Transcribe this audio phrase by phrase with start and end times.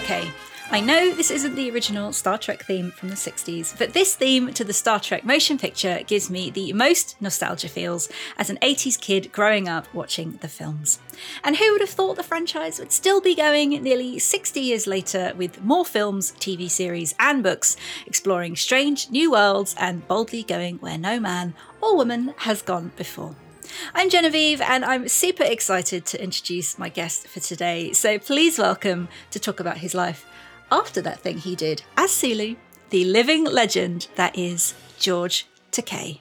[0.00, 0.30] Okay,
[0.70, 4.50] I know this isn't the original Star Trek theme from the 60s, but this theme
[4.54, 8.08] to the Star Trek motion picture gives me the most nostalgia feels
[8.38, 11.00] as an 80s kid growing up watching the films.
[11.44, 15.34] And who would have thought the franchise would still be going nearly 60 years later
[15.36, 17.76] with more films, TV series, and books
[18.06, 23.36] exploring strange new worlds and boldly going where no man or woman has gone before?
[23.94, 27.92] I'm Genevieve, and I'm super excited to introduce my guest for today.
[27.92, 30.26] So please welcome to talk about his life
[30.70, 32.56] after that thing he did as Sulu,
[32.90, 36.20] the living legend that is George Takei.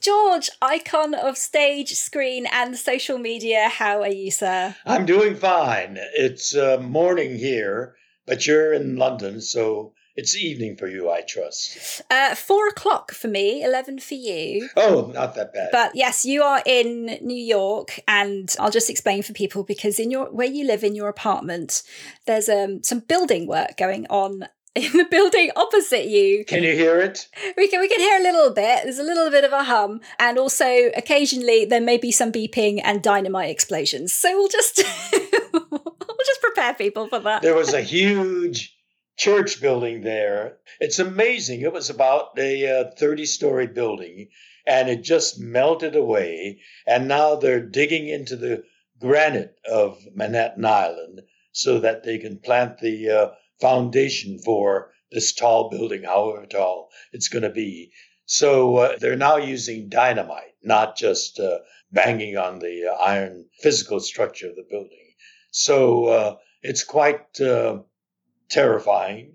[0.00, 4.76] George, icon of stage, screen, and social media, how are you, sir?
[4.86, 5.98] I'm doing fine.
[6.14, 12.02] It's uh, morning here, but you're in London, so it's evening for you, I trust.
[12.10, 14.68] Uh, four o'clock for me, 11 for you.
[14.76, 15.68] Oh, not that bad.
[15.70, 20.10] But yes, you are in New York, and I'll just explain for people because in
[20.10, 21.84] your where you live in your apartment,
[22.26, 26.44] there's um, some building work going on in the building opposite you.
[26.44, 27.28] Can you hear it?
[27.56, 28.80] We can we can hear a little bit.
[28.82, 32.80] There's a little bit of a hum, and also occasionally there may be some beeping
[32.82, 34.12] and dynamite explosions.
[34.14, 34.82] So we'll just
[35.52, 37.42] we'll just prepare people for that.
[37.42, 38.77] There was a huge
[39.18, 40.58] church building there.
[40.80, 41.60] It's amazing.
[41.60, 44.28] It was about a 30 uh, story building
[44.64, 46.60] and it just melted away.
[46.86, 48.62] And now they're digging into the
[49.00, 53.30] granite of Manhattan Island so that they can plant the uh,
[53.60, 57.90] foundation for this tall building, however tall it's going to be.
[58.26, 61.58] So uh, they're now using dynamite, not just uh,
[61.90, 65.14] banging on the uh, iron physical structure of the building.
[65.50, 67.40] So uh, it's quite
[68.48, 69.34] terrifying.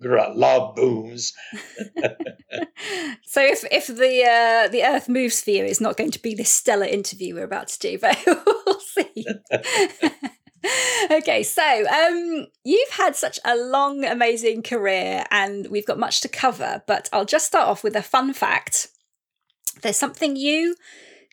[0.00, 1.32] Loud booms.
[3.24, 6.34] so if if the uh, the Earth moves for you, it's not going to be
[6.34, 9.26] this stellar interview we're about to do, but we'll see.
[11.10, 16.28] okay, so um, you've had such a long, amazing career, and we've got much to
[16.28, 16.82] cover.
[16.86, 18.88] But I'll just start off with a fun fact.
[19.82, 20.76] There's something you,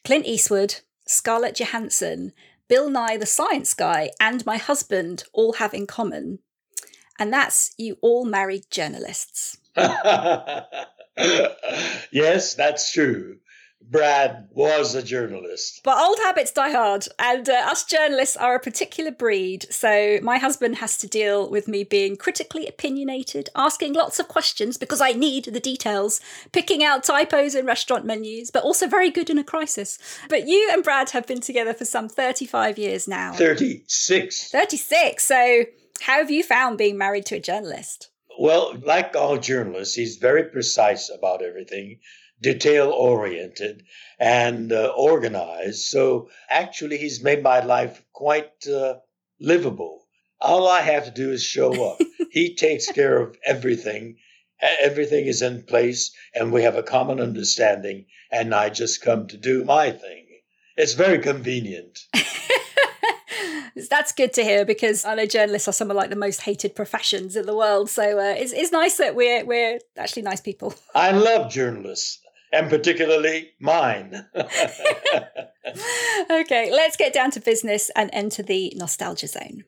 [0.04, 2.34] Clint Eastwood, Scarlett Johansson,
[2.68, 6.40] Bill Nye the Science Guy, and my husband all have in common
[7.20, 9.58] and that's you all married journalists.
[12.12, 13.38] yes, that's true.
[13.82, 15.82] Brad was a journalist.
[15.84, 19.66] But old habits die hard, and uh, us journalists are a particular breed.
[19.72, 24.78] So my husband has to deal with me being critically opinionated, asking lots of questions
[24.78, 29.30] because I need the details, picking out typos in restaurant menus, but also very good
[29.30, 29.98] in a crisis.
[30.30, 33.34] But you and Brad have been together for some 35 years now.
[33.34, 34.52] 36.
[34.52, 35.26] 36.
[35.26, 35.64] So
[36.02, 38.10] how have you found being married to a journalist?
[38.40, 42.00] Well, like all journalists, he's very precise about everything,
[42.42, 43.84] detail oriented,
[44.18, 45.88] and uh, organized.
[45.88, 48.96] So actually, he's made my life quite uh,
[49.40, 50.08] livable.
[50.40, 52.00] All I have to do is show up.
[52.32, 54.18] he takes care of everything.
[54.62, 59.38] Everything is in place, and we have a common understanding, and I just come to
[59.38, 60.28] do my thing.
[60.76, 62.00] It's very convenient.
[63.90, 66.76] that's good to hear because I know journalists are some of like the most hated
[66.76, 67.90] professions in the world.
[67.90, 70.74] So uh, it's, it's nice that we're we're actually nice people.
[70.96, 72.20] I love journalists
[72.52, 74.26] and particularly mine.
[74.36, 74.48] okay,
[76.72, 79.64] let's get down to business and enter the nostalgia zone.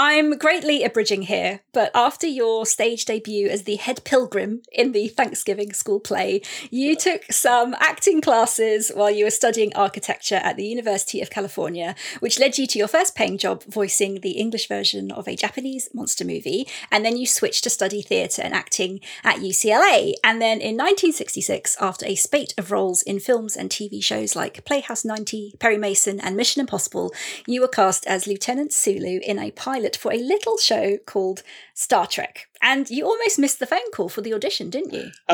[0.00, 5.08] I'm greatly abridging here, but after your stage debut as the head pilgrim in the
[5.08, 10.68] Thanksgiving school play, you took some acting classes while you were studying architecture at the
[10.68, 15.10] University of California, which led you to your first paying job voicing the English version
[15.10, 16.68] of a Japanese monster movie.
[16.92, 20.14] And then you switched to study theatre and acting at UCLA.
[20.22, 24.64] And then in 1966, after a spate of roles in films and TV shows like
[24.64, 27.12] Playhouse 90, Perry Mason, and Mission Impossible,
[27.48, 31.42] you were cast as Lieutenant Sulu in a pilot pilot for a little show called
[31.74, 32.46] Star Trek.
[32.60, 35.10] And you almost missed the phone call for the audition, didn't you?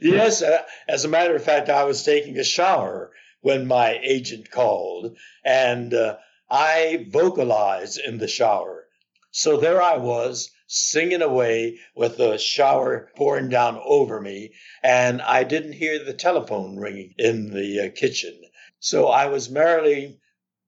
[0.00, 0.42] yes.
[0.42, 3.10] Uh, as a matter of fact, I was taking a shower
[3.40, 6.16] when my agent called, and uh,
[6.50, 8.86] I vocalized in the shower.
[9.30, 14.52] So there I was singing away with the shower pouring down over me,
[14.82, 18.38] and I didn't hear the telephone ringing in the uh, kitchen.
[18.80, 20.18] So I was merrily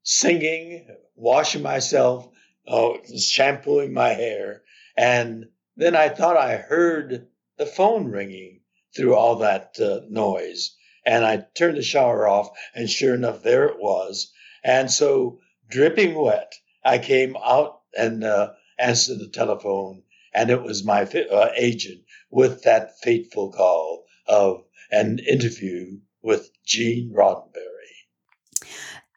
[0.02, 0.86] singing,
[1.20, 2.28] washing myself,
[2.66, 4.62] uh, shampooing my hair.
[4.96, 5.46] And
[5.76, 7.28] then I thought I heard
[7.58, 8.60] the phone ringing
[8.96, 10.74] through all that uh, noise.
[11.06, 14.32] And I turned the shower off, and sure enough, there it was.
[14.62, 15.38] And so,
[15.68, 16.52] dripping wet,
[16.84, 20.02] I came out and uh, answered the telephone,
[20.34, 27.12] and it was my uh, agent with that fateful call of an interview with Gene
[27.16, 27.70] Roddenberry.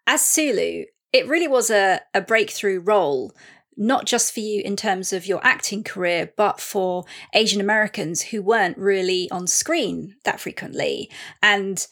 [0.07, 3.31] As Sulu, it really was a, a breakthrough role,
[3.77, 8.42] not just for you in terms of your acting career, but for Asian Americans who
[8.42, 11.10] weren't really on screen that frequently.
[11.42, 11.86] And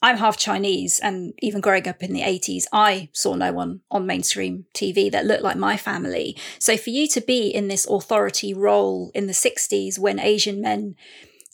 [0.00, 4.06] I'm half Chinese, and even growing up in the 80s, I saw no one on
[4.06, 6.36] mainstream TV that looked like my family.
[6.60, 10.94] So for you to be in this authority role in the 60s when Asian men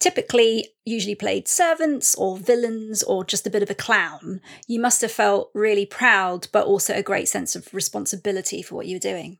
[0.05, 5.01] typically usually played servants or villains or just a bit of a clown, you must
[5.01, 9.11] have felt really proud, but also a great sense of responsibility for what you were
[9.13, 9.39] doing.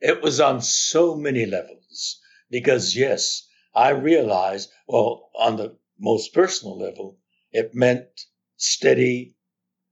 [0.00, 3.44] It was on so many levels because, yes,
[3.74, 7.18] I realized, well, on the most personal level,
[7.50, 8.06] it meant
[8.56, 9.34] steady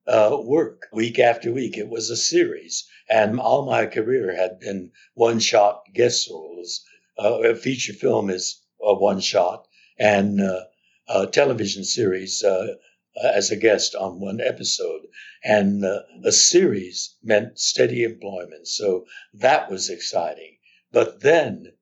[0.07, 1.77] uh, work week after week.
[1.77, 6.85] It was a series, and all my career had been one shot guest roles.
[7.19, 9.67] Uh, a feature film is a one shot,
[9.99, 10.65] and uh,
[11.09, 12.75] a television series uh,
[13.23, 15.03] as a guest on one episode.
[15.45, 18.69] And uh, a series meant steady employment.
[18.69, 20.59] So that was exciting.
[20.93, 21.73] But then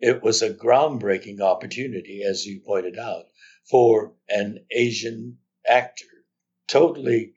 [0.00, 3.26] it was a groundbreaking opportunity, as you pointed out,
[3.70, 6.06] for an Asian actor
[6.66, 7.34] totally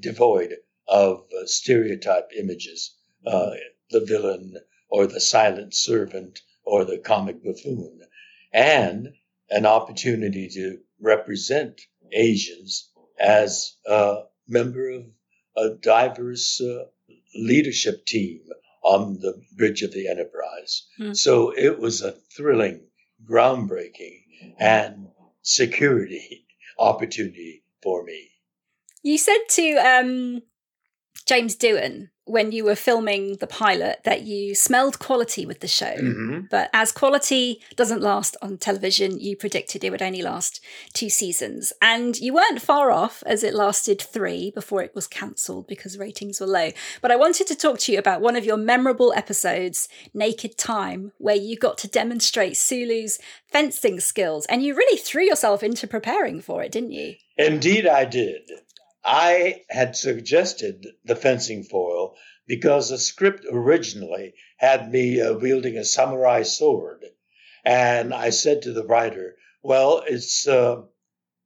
[0.00, 0.54] devoid
[0.88, 2.94] of uh, stereotype images,
[3.26, 3.50] uh,
[3.90, 4.54] the villain
[4.88, 8.00] or the silent servant or the comic buffoon,
[8.52, 9.08] and
[9.50, 11.80] an opportunity to represent
[12.12, 15.04] Asians as a member of
[15.56, 16.84] a diverse uh,
[17.34, 18.40] leadership team
[18.82, 20.86] on the bridge of the Enterprise.
[21.00, 21.16] Mm.
[21.16, 22.86] So it was a thrilling,
[23.28, 24.22] groundbreaking,
[24.58, 25.08] and
[25.42, 26.46] security
[26.78, 28.30] opportunity for me.
[29.02, 30.42] You said to um,
[31.26, 35.94] James Doohan when you were filming the pilot that you smelled quality with the show.
[35.94, 36.40] Mm-hmm.
[36.50, 40.60] But as quality doesn't last on television, you predicted it would only last
[40.92, 41.72] two seasons.
[41.80, 46.40] And you weren't far off as it lasted three before it was cancelled because ratings
[46.40, 46.70] were low.
[47.00, 51.12] But I wanted to talk to you about one of your memorable episodes, Naked Time,
[51.18, 54.46] where you got to demonstrate Sulu's fencing skills.
[54.46, 57.14] And you really threw yourself into preparing for it, didn't you?
[57.38, 58.50] Indeed, I did.
[59.08, 65.84] I had suggested the fencing foil because the script originally had me uh, wielding a
[65.84, 67.04] samurai sword.
[67.64, 70.82] And I said to the writer, well, it's uh,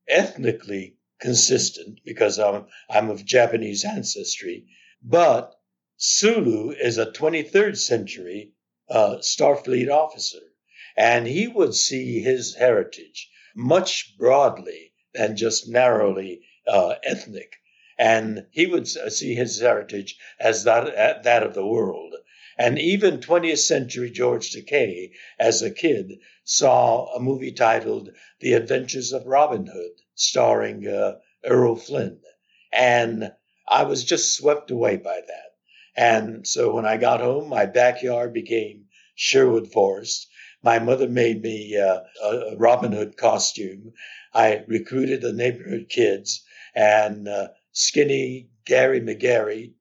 [0.09, 4.65] ethnically consistent because I'm, I'm of Japanese ancestry,
[5.03, 5.55] but
[5.99, 8.53] Sulu is a 23rd century
[8.89, 10.55] uh, Starfleet officer,
[10.97, 16.41] and he would see his heritage much broadly than just narrowly
[16.71, 17.57] uh, ethnic,
[17.99, 22.15] and he would see his heritage as that, that of the world.
[22.57, 29.13] And even 20th century George Takei, as a kid, saw a movie titled The Adventures
[29.13, 32.21] of Robin Hood, starring uh, Errol Flynn.
[32.73, 33.33] And
[33.69, 35.55] I was just swept away by that.
[35.97, 40.29] And so when I got home, my backyard became Sherwood Forest.
[40.63, 43.93] My mother made me uh, a Robin Hood costume.
[44.33, 46.45] I recruited the neighborhood kids
[46.75, 49.73] and uh, skinny Gary McGarry,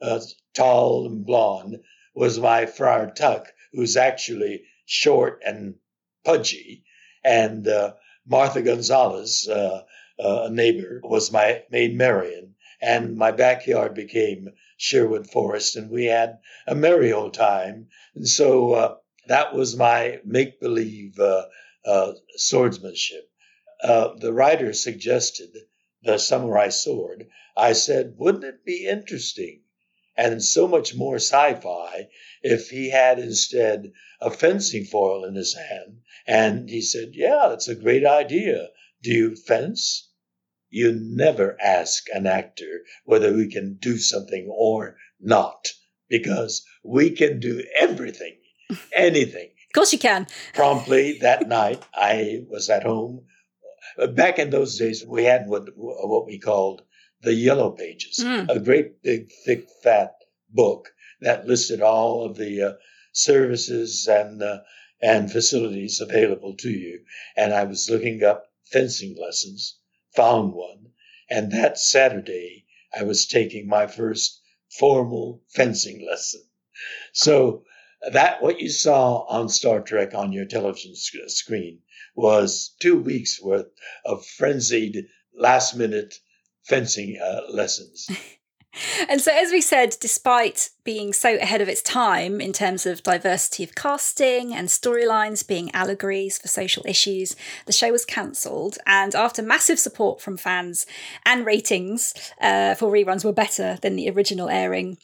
[0.00, 0.20] uh,
[0.54, 1.80] tall and blond,
[2.14, 5.74] was my Friar Tuck, who's actually short and
[6.24, 6.84] pudgy.
[7.24, 7.94] And uh,
[8.26, 9.82] Martha Gonzalez, uh,
[10.18, 12.54] uh, a neighbor, was my maid Marian.
[12.80, 17.88] And my backyard became Sherwood Forest, and we had a merry old time.
[18.14, 18.94] And so uh,
[19.26, 23.28] that was my make believe uh, swordsmanship.
[23.82, 25.56] the writer suggested
[26.02, 29.62] the samurai sword, I said, wouldn't it be interesting
[30.16, 32.08] and so much more sci fi
[32.42, 36.02] if he had instead a fencing foil in his hand?
[36.26, 38.68] And he said, yeah, that's a great idea.
[39.02, 40.10] Do you fence?
[40.70, 45.68] You never ask an actor whether we can do something or not,
[46.08, 48.36] because we can do everything,
[48.92, 49.46] anything.
[49.46, 50.26] Of course you can.
[50.54, 53.26] Promptly that night, I was at home
[54.06, 56.82] back in those days, we had what what we called
[57.22, 58.48] the Yellow Pages, mm.
[58.48, 60.14] a great big thick fat
[60.48, 62.72] book that listed all of the uh,
[63.12, 64.60] services and uh,
[65.02, 67.00] and facilities available to you.
[67.36, 69.78] And I was looking up fencing lessons,
[70.14, 70.92] found one,
[71.28, 72.64] and that Saturday
[72.98, 74.40] I was taking my first
[74.70, 76.42] formal fencing lesson.
[77.12, 77.64] So
[78.12, 81.80] that what you saw on Star Trek on your television sc- screen
[82.14, 83.68] was two weeks worth
[84.04, 86.14] of frenzied last minute
[86.64, 88.08] fencing uh, lessons.
[89.08, 93.02] And so, as we said, despite being so ahead of its time in terms of
[93.02, 97.34] diversity of casting and storylines being allegories for social issues,
[97.66, 98.78] the show was cancelled.
[98.86, 100.86] And after massive support from fans
[101.24, 104.98] and ratings uh, for reruns were better than the original airing,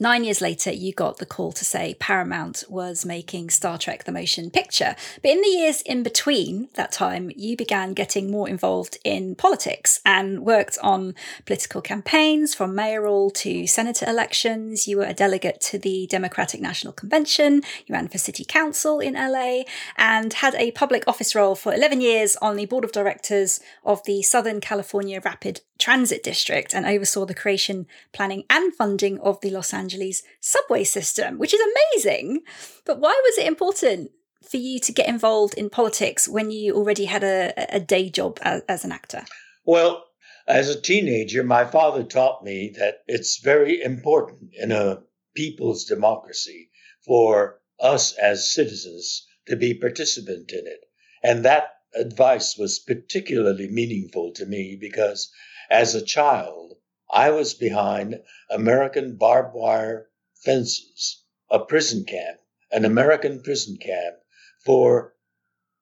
[0.00, 4.12] Nine years later, you got the call to say Paramount was making Star Trek the
[4.12, 4.94] Motion Picture.
[5.22, 10.00] But in the years in between that time, you began getting more involved in politics
[10.06, 14.86] and worked on political campaigns from mayoral to senator elections.
[14.86, 17.62] You were a delegate to the Democratic National Convention.
[17.86, 19.62] You ran for city council in LA
[19.96, 24.04] and had a public office role for 11 years on the board of directors of
[24.04, 29.50] the Southern California Rapid Transit District and oversaw the creation, planning, and funding of the
[29.50, 32.40] Los Angeles subway system, which is amazing.
[32.84, 34.10] But why was it important
[34.48, 38.38] for you to get involved in politics when you already had a, a day job
[38.42, 39.24] as, as an actor?
[39.64, 40.04] Well,
[40.46, 45.02] as a teenager, my father taught me that it's very important in a
[45.34, 46.70] people's democracy
[47.04, 50.80] for us as citizens to be participant in it.
[51.22, 55.30] And that advice was particularly meaningful to me because
[55.70, 56.74] as a child,
[57.10, 62.38] I was behind American barbed wire fences, a prison camp,
[62.70, 64.16] an American prison camp
[64.64, 65.14] for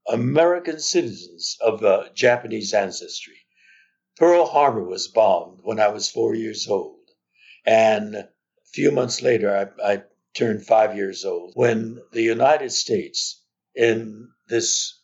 [0.08, 3.38] American citizens of uh, Japanese ancestry.
[4.16, 7.10] Pearl Harbor was bombed when I was four years old.
[7.64, 8.28] And a
[8.72, 10.02] few months later, I, I
[10.34, 13.42] turned five years old when the United States,
[13.74, 15.00] in this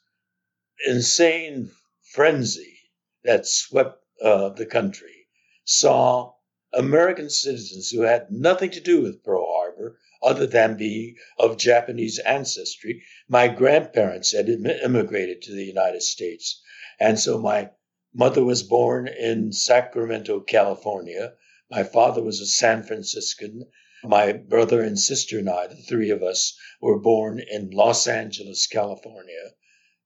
[0.87, 1.71] insane
[2.03, 2.79] frenzy
[3.25, 5.27] that swept uh, the country
[5.65, 6.33] saw
[6.73, 12.19] American citizens who had nothing to do with Pearl Harbor other than be of Japanese
[12.21, 13.03] ancestry.
[13.29, 16.63] My grandparents had immigrated to the United States.
[17.01, 17.71] And so my
[18.15, 21.35] mother was born in Sacramento, California.
[21.71, 23.69] My father was a San Franciscan.
[24.05, 28.67] My brother and sister and I, the three of us, were born in Los Angeles,
[28.67, 29.53] California.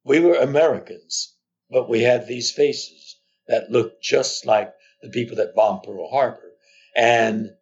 [0.04, 1.34] We were Americans,
[1.70, 3.05] but we had these faces
[3.48, 6.52] that looked just like the people that bombed Pearl Harbor.
[6.94, 7.56] And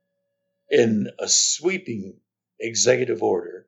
[0.71, 2.21] in a sweeping
[2.59, 3.67] executive order,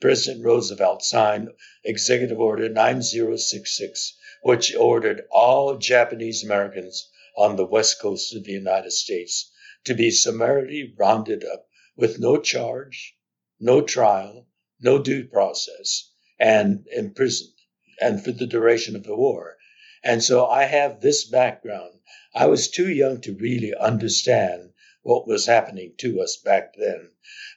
[0.00, 1.50] President Roosevelt signed
[1.84, 8.90] Executive Order 9066, which ordered all Japanese Americans on the west coast of the United
[8.90, 9.52] States
[9.84, 13.14] to be summarily rounded up with no charge,
[13.60, 14.48] no trial,
[14.80, 17.54] no due process, and imprisoned,
[18.00, 19.56] and for the duration of the war.
[20.04, 22.00] And so I have this background.
[22.34, 27.10] I was too young to really understand what was happening to us back then.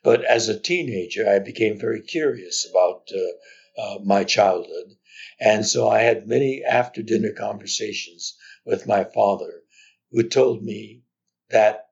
[0.03, 4.95] But as a teenager, I became very curious about uh, uh, my childhood.
[5.39, 9.63] And so I had many after dinner conversations with my father,
[10.11, 11.01] who told me
[11.49, 11.89] that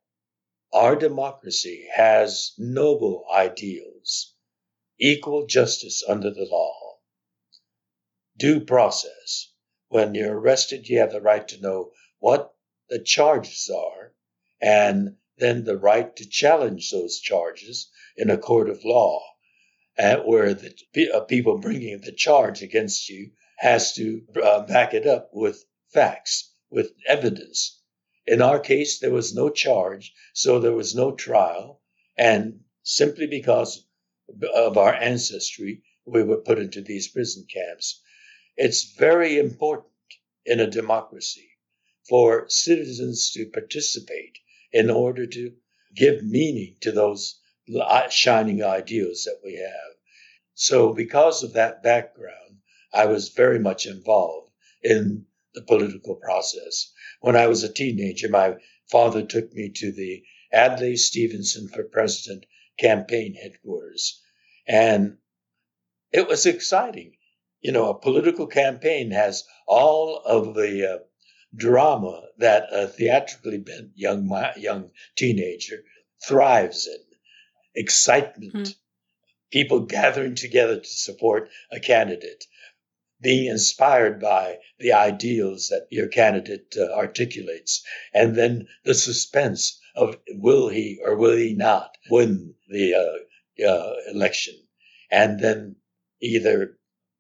[0.72, 4.34] our democracy has noble ideals
[5.00, 7.00] equal justice under the law,
[8.38, 9.53] due process,
[9.94, 12.52] when you're arrested, you have the right to know what
[12.90, 14.12] the charges are
[14.60, 19.22] and then the right to challenge those charges in a court of law,
[19.96, 25.06] at where the uh, people bringing the charge against you has to uh, back it
[25.06, 27.80] up with facts, with evidence.
[28.26, 31.82] In our case, there was no charge, so there was no trial,
[32.18, 33.86] and simply because
[34.56, 38.02] of our ancestry, we were put into these prison camps.
[38.56, 39.92] It's very important
[40.46, 41.50] in a democracy
[42.08, 44.38] for citizens to participate
[44.72, 45.56] in order to
[45.96, 47.40] give meaning to those
[48.10, 49.96] shining ideals that we have.
[50.54, 52.60] So, because of that background,
[52.94, 54.52] I was very much involved
[54.84, 56.92] in the political process.
[57.22, 58.58] When I was a teenager, my
[58.92, 62.46] father took me to the Adlai Stevenson for President
[62.78, 64.22] campaign headquarters.
[64.68, 65.18] And
[66.12, 67.18] it was exciting
[67.64, 70.98] you know, a political campaign has all of the uh,
[71.56, 75.84] drama that a theatrically bent young young teenager
[76.28, 78.76] thrives in, excitement, mm.
[79.50, 82.44] people gathering together to support a candidate,
[83.22, 87.82] being inspired by the ideals that your candidate uh, articulates,
[88.14, 93.94] and then the suspense of will he or will he not win the uh, uh
[94.12, 94.56] election,
[95.10, 95.78] and then
[96.22, 96.78] either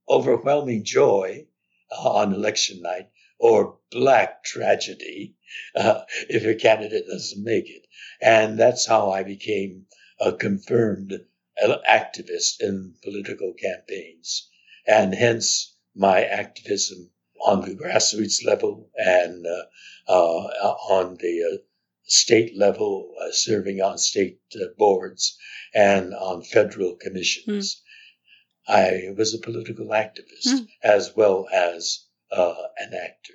[0.09, 1.45] overwhelming joy
[1.91, 5.35] uh, on election night or black tragedy
[5.75, 7.85] uh, if a candidate doesn't make it.
[8.21, 9.85] And that's how I became
[10.19, 11.13] a confirmed
[11.89, 14.49] activist in political campaigns.
[14.87, 17.11] And hence my activism
[17.45, 21.61] on the grassroots level and uh, uh, on the
[22.05, 25.37] state level, uh, serving on state uh, boards
[25.73, 27.75] and on federal commissions.
[27.75, 27.81] Mm.
[28.67, 30.67] I was a political activist mm.
[30.83, 33.33] as well as uh, an actor.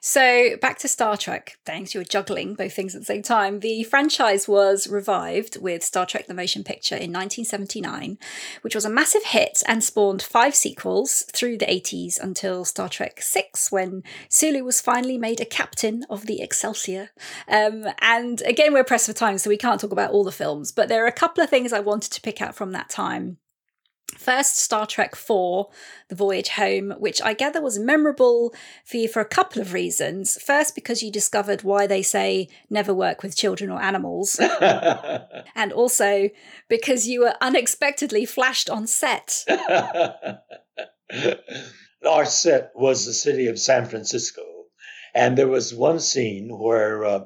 [0.00, 1.58] So back to Star Trek.
[1.66, 3.60] Thanks, you were juggling both things at the same time.
[3.60, 8.18] The franchise was revived with Star Trek: The Motion Picture in 1979,
[8.62, 13.20] which was a massive hit and spawned five sequels through the 80s until Star Trek
[13.20, 17.10] Six, when Sulu was finally made a captain of the Excelsior.
[17.48, 20.72] Um, and again, we're pressed for time, so we can't talk about all the films.
[20.72, 23.38] But there are a couple of things I wanted to pick out from that time
[24.16, 25.66] First, Star Trek IV,
[26.08, 30.40] The Voyage Home, which I gather was memorable for you for a couple of reasons.
[30.42, 34.38] First, because you discovered why they say never work with children or animals.
[35.54, 36.30] and also
[36.68, 39.44] because you were unexpectedly flashed on set.
[42.06, 44.42] Our set was the city of San Francisco.
[45.14, 47.24] And there was one scene where uh,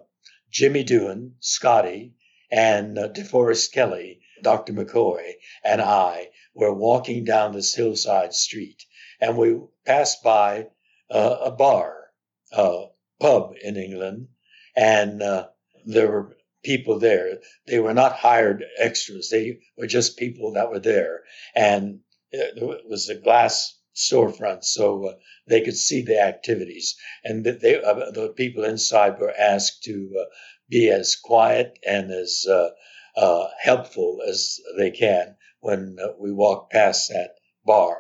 [0.50, 2.14] Jimmy Doohan, Scotty,
[2.50, 4.72] and uh, DeForest Kelley, Dr.
[4.72, 5.32] McCoy,
[5.64, 8.85] and I were walking down this hillside street,
[9.21, 10.66] and we passed by
[11.11, 12.11] uh, a bar,
[12.52, 12.87] a
[13.21, 14.28] pub in England,
[14.76, 15.49] and uh,
[15.87, 17.38] there were people there.
[17.66, 21.23] They were not hired extras; they were just people that were there,
[21.54, 25.14] and it was a glass storefront, so uh,
[25.47, 26.97] they could see the activities.
[27.25, 30.25] And they, uh, the people inside were asked to uh,
[30.68, 37.09] be as quiet and as uh, helpful as they can when uh, we walked past
[37.09, 37.97] that bar.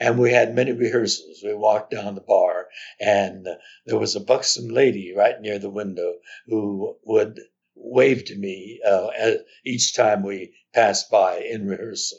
[0.00, 1.42] And we had many rehearsals.
[1.44, 2.66] We walked down the bar,
[3.00, 3.46] and
[3.86, 7.40] there was a buxom lady right near the window who would
[7.74, 9.08] wave to me uh,
[9.64, 12.18] each time we passed by in rehearsal.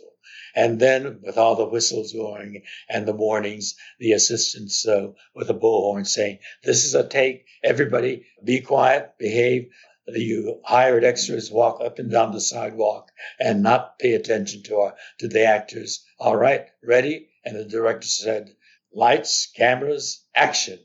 [0.55, 5.53] And then, with all the whistles going and the warnings, the assistants uh, with a
[5.53, 7.45] bullhorn saying, This is a take.
[7.63, 9.69] Everybody be quiet, behave
[10.15, 14.95] you hired extras walk up and down the sidewalk and not pay attention to our
[15.19, 16.05] to the actors.
[16.17, 17.29] All right, ready?
[17.43, 18.55] And the director said,
[18.93, 20.79] "Lights, cameras, action!"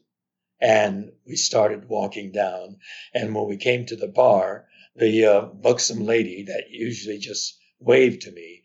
[0.60, 2.78] And we started walking down.
[3.14, 4.66] And when we came to the bar,
[4.96, 8.62] the uh, buxom lady that usually just waved to me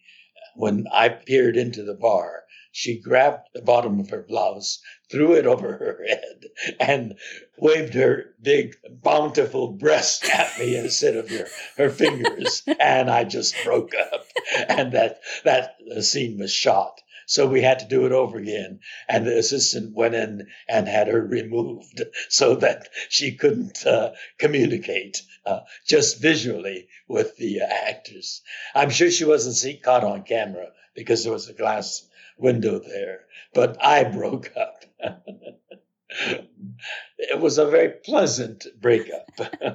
[0.55, 2.46] when I peered into the bar
[2.77, 6.45] she grabbed the bottom of her blouse, threw it over her head,
[6.79, 7.17] and
[7.57, 12.61] waved her big, bountiful breast at me instead of her, her fingers.
[12.79, 14.27] And I just broke up.
[14.69, 17.01] And that, that scene was shot.
[17.25, 18.81] So we had to do it over again.
[19.09, 25.23] And the assistant went in and had her removed so that she couldn't uh, communicate
[25.47, 28.43] uh, just visually with the uh, actors.
[28.75, 32.06] I'm sure she wasn't caught on camera because there was a glass
[32.37, 33.21] window there,
[33.53, 34.85] but I broke up.
[37.17, 39.29] it was a very pleasant breakup.
[39.39, 39.73] uh,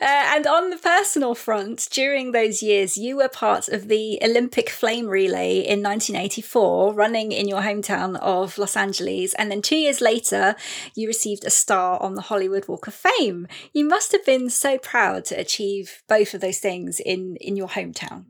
[0.00, 5.08] and on the personal front, during those years, you were part of the Olympic Flame
[5.08, 9.34] Relay in 1984, running in your hometown of Los Angeles.
[9.34, 10.54] And then two years later,
[10.94, 13.48] you received a star on the Hollywood Walk of Fame.
[13.72, 17.68] You must have been so proud to achieve both of those things in, in your
[17.68, 18.26] hometown.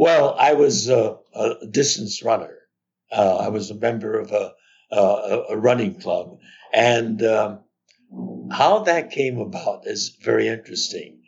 [0.00, 2.56] Well, I was a, a distance runner.
[3.10, 4.52] Uh, I was a member of a,
[4.92, 6.38] a, a running club.
[6.72, 7.64] And um,
[8.48, 11.22] how that came about is very interesting.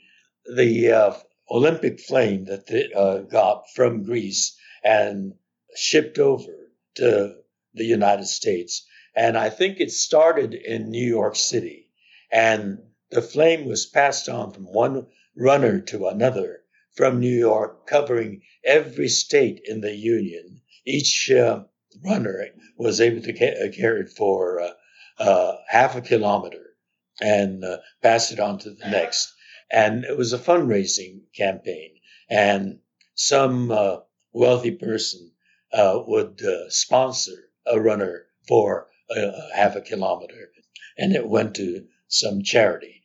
[0.54, 1.14] The uh,
[1.50, 5.34] Olympic flame that they uh, got from Greece and
[5.74, 7.34] shipped over to
[7.74, 8.86] the United States.
[9.16, 11.88] And I think it started in New York City.
[12.30, 12.78] And
[13.10, 16.59] the flame was passed on from one runner to another
[16.96, 20.60] from New York, covering every state in the Union.
[20.84, 21.64] Each uh,
[22.04, 24.70] runner was able to ca- uh, carry it for uh,
[25.18, 26.74] uh, half a kilometer
[27.20, 29.32] and uh, pass it on to the next.
[29.70, 31.90] And it was a fundraising campaign.
[32.28, 32.80] And
[33.14, 33.98] some uh,
[34.32, 35.32] wealthy person
[35.72, 38.88] would sponsor a runner for
[39.54, 40.50] half a kilometer.
[40.98, 43.02] And it went to some charity.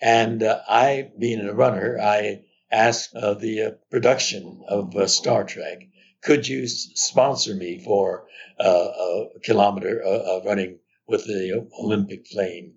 [0.00, 5.82] And I, being a runner, I asked uh, the uh, production of uh, Star Trek,
[6.22, 8.26] could you sponsor me for
[8.58, 12.72] uh, a kilometer uh, running with the Olympic flame?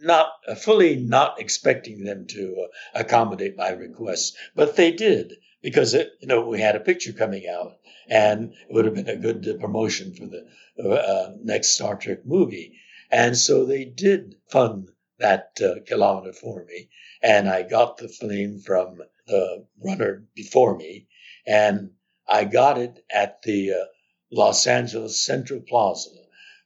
[0.00, 6.10] Not uh, fully not expecting them to accommodate my request, but they did because it,
[6.20, 7.78] you know we had a picture coming out,
[8.08, 12.72] and it would have been a good promotion for the next Star Trek movie,
[13.12, 15.56] and so they did fund that
[15.86, 16.88] kilometer for me,
[17.22, 21.08] and I got the flame from the runner before me,
[21.46, 21.90] and
[22.28, 23.84] I got it at the uh,
[24.30, 26.10] Los Angeles Central Plaza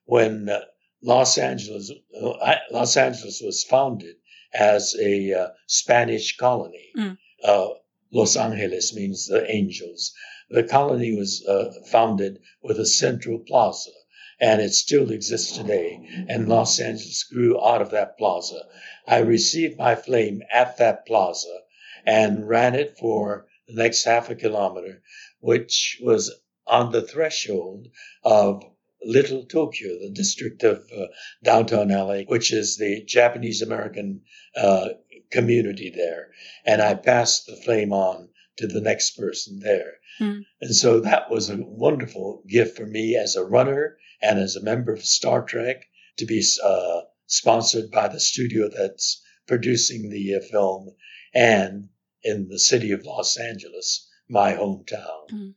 [0.04, 0.60] when uh,
[1.02, 4.16] Los Angeles uh, Los Angeles was founded
[4.52, 6.90] as a uh, Spanish colony.
[6.96, 7.18] Mm.
[7.42, 7.68] Uh,
[8.12, 10.12] Los Angeles means the angels.
[10.50, 13.92] The colony was uh, founded with a central plaza,
[14.40, 16.00] and it still exists today.
[16.28, 18.66] And Los Angeles grew out of that plaza.
[19.06, 21.60] I received my flame at that plaza
[22.06, 25.02] and ran it for the next half a kilometer,
[25.40, 26.32] which was
[26.66, 27.88] on the threshold
[28.24, 28.62] of
[29.02, 31.06] Little Tokyo, the district of uh,
[31.42, 34.22] downtown LA, which is the Japanese American
[34.56, 34.90] uh,
[35.30, 36.30] community there.
[36.66, 39.94] And I passed the flame on to the next person there.
[40.18, 40.40] Hmm.
[40.60, 44.62] And so that was a wonderful gift for me as a runner and as a
[44.62, 45.86] member of Star Trek
[46.18, 50.94] to be uh, sponsored by the studio that's producing the uh, film
[51.34, 51.88] and
[52.22, 55.30] in the city of Los Angeles, my hometown.
[55.30, 55.48] Hmm.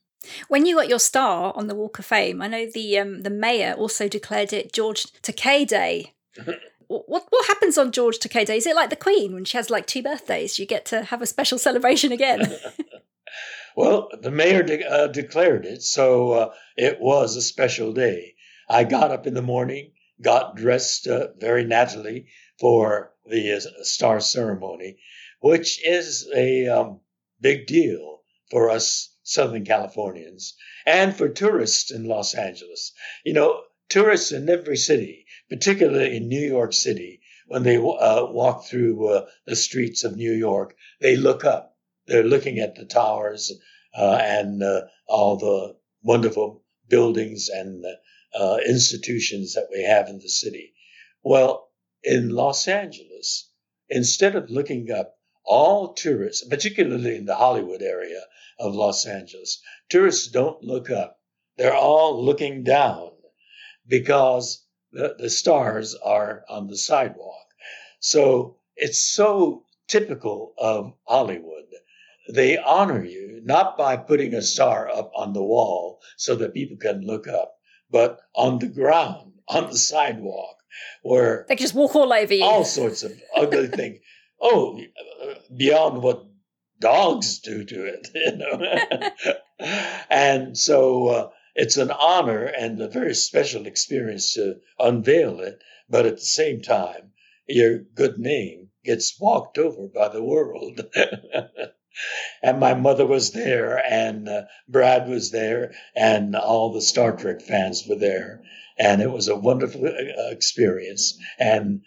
[0.48, 3.30] When you got your star on the Walk of Fame, I know the um, the
[3.30, 6.14] mayor also declared it George Takei Day.
[6.88, 8.58] what what happens on George Takei Day?
[8.58, 10.60] Is it like the Queen when she has like two birthdays?
[10.60, 12.56] You get to have a special celebration again.
[13.76, 18.36] well, the mayor de- uh, declared it, so uh, it was a special day.
[18.70, 22.28] I got up in the morning, got dressed uh, very naturally
[22.60, 24.98] for the uh, star ceremony,
[25.44, 27.02] which is a um,
[27.42, 32.94] big deal for us Southern Californians and for tourists in Los Angeles.
[33.26, 38.68] You know, tourists in every city, particularly in New York City, when they uh, walk
[38.68, 41.76] through uh, the streets of New York, they look up.
[42.08, 43.52] They're looking at the towers
[43.98, 47.84] uh, and uh, all the wonderful buildings and
[48.34, 50.74] uh, institutions that we have in the city.
[51.22, 51.68] Well,
[52.02, 53.50] in Los Angeles,
[53.90, 55.13] instead of looking up,
[55.46, 58.22] all tourists, particularly in the Hollywood area,
[58.60, 59.62] of Los Angeles.
[59.90, 61.20] Tourists don't look up,
[61.58, 63.12] they're all looking down
[63.88, 67.48] because the, the stars are on the sidewalk.
[68.00, 71.66] So it's so typical of Hollywood.
[72.30, 76.78] They honor you not by putting a star up on the wall so that people
[76.78, 77.56] can look up,
[77.92, 80.56] but on the ground, on the sidewalk,
[81.02, 82.44] where they can just walk all over you.
[82.44, 84.00] All sorts of ugly things.
[84.44, 84.80] Oh,
[85.56, 86.26] beyond what
[86.80, 89.34] dogs do to it, you know.
[90.10, 96.06] and so uh, it's an honor and a very special experience to unveil it, but
[96.06, 97.12] at the same time,
[97.48, 100.82] your good name gets walked over by the world.
[102.44, 107.42] and my mother was there, and uh, Brad was there, and all the Star Trek
[107.42, 108.42] fans were there.
[108.78, 111.18] And it was a wonderful uh, experience.
[111.40, 111.82] And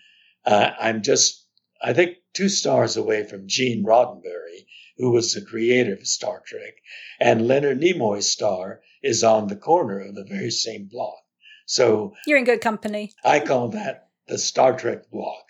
[0.45, 1.46] uh, I'm just,
[1.83, 4.67] I think, two stars away from Gene Roddenberry,
[4.99, 6.75] who was the creator of Star Trek.
[7.21, 11.19] And Leonard Nimoy's star is on the corner of the very same block.
[11.67, 13.13] So you're in good company.
[13.25, 15.45] I call that the Star Trek block.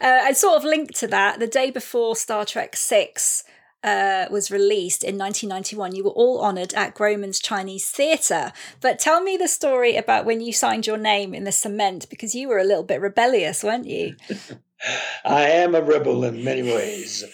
[0.00, 3.44] Uh, I sort of linked to that the day before Star Trek Six
[3.82, 5.94] uh, was released in 1991.
[5.94, 8.52] You were all honoured at Grauman's Chinese Theatre.
[8.80, 12.34] But tell me the story about when you signed your name in the cement because
[12.34, 14.16] you were a little bit rebellious, weren't you?
[15.24, 17.24] I am a rebel in many ways.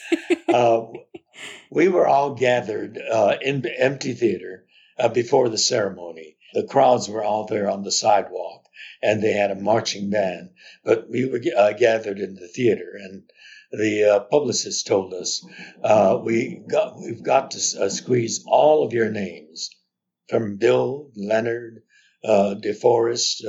[0.48, 0.82] uh,
[1.70, 4.64] we were all gathered uh, in empty theater
[4.98, 6.36] uh, before the ceremony.
[6.54, 8.66] The crowds were all there on the sidewalk,
[9.02, 10.50] and they had a marching band.
[10.84, 13.24] But we were uh, gathered in the theater, and
[13.76, 15.44] the uh, publicist told us
[15.82, 19.70] uh, we got we've got to uh, squeeze all of your names
[20.28, 21.82] from Bill Leonard,
[22.24, 23.42] DeForest,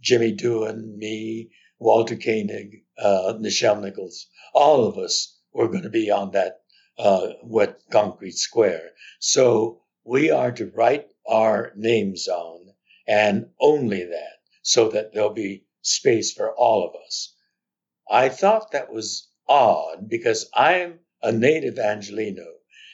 [0.00, 4.26] Jimmy Doohan, me, Walter Koenig, Nichelle Nichols.
[4.54, 6.60] All of us were going to be on that
[6.98, 8.90] uh, wet concrete square.
[9.18, 12.72] So we are to write our names on
[13.06, 17.34] and only that so that there'll be space for all of us.
[18.10, 22.46] I thought that was odd because I'm a native Angelino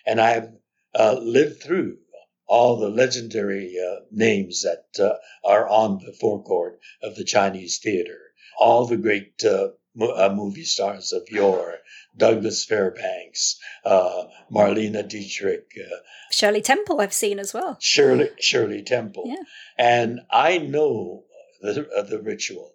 [0.07, 0.49] and I've
[0.95, 1.99] uh, lived through
[2.47, 8.19] all the legendary uh, names that uh, are on the forecourt of the Chinese theater,
[8.59, 9.69] all the great uh,
[10.01, 11.79] uh, movie stars of yore,
[12.17, 15.97] Douglas Fairbanks, uh, Marlene Dietrich, uh,
[16.31, 17.01] Shirley Temple.
[17.01, 17.77] I've seen as well.
[17.81, 19.43] Shirley Shirley Temple, yeah.
[19.79, 21.25] and I know
[21.61, 22.75] the the ritual.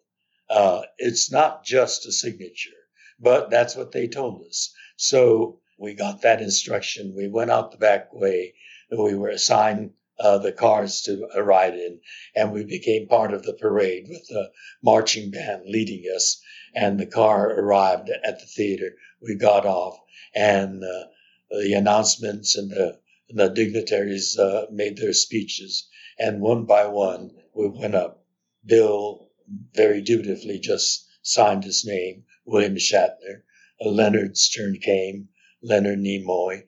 [0.50, 2.70] Uh, it's not just a signature,
[3.19, 4.73] but that's what they told us.
[4.97, 7.15] So we got that instruction.
[7.15, 8.53] We went out the back way.
[8.91, 11.99] We were assigned uh, the cars to ride in,
[12.36, 14.51] and we became part of the parade with the
[14.84, 16.36] marching band leading us
[16.75, 18.95] and the car arrived at the theater.
[19.21, 19.99] We got off,
[20.36, 21.06] and uh,
[21.51, 22.99] the announcements and the,
[23.30, 25.89] the dignitaries uh, made their speeches.
[26.19, 28.23] And one by one, we went up.
[28.65, 29.30] Bill
[29.73, 33.43] very dutifully just signed his name, William Shatner.
[33.81, 35.27] Leonard's turn came,
[35.62, 36.63] Leonard Nimoy,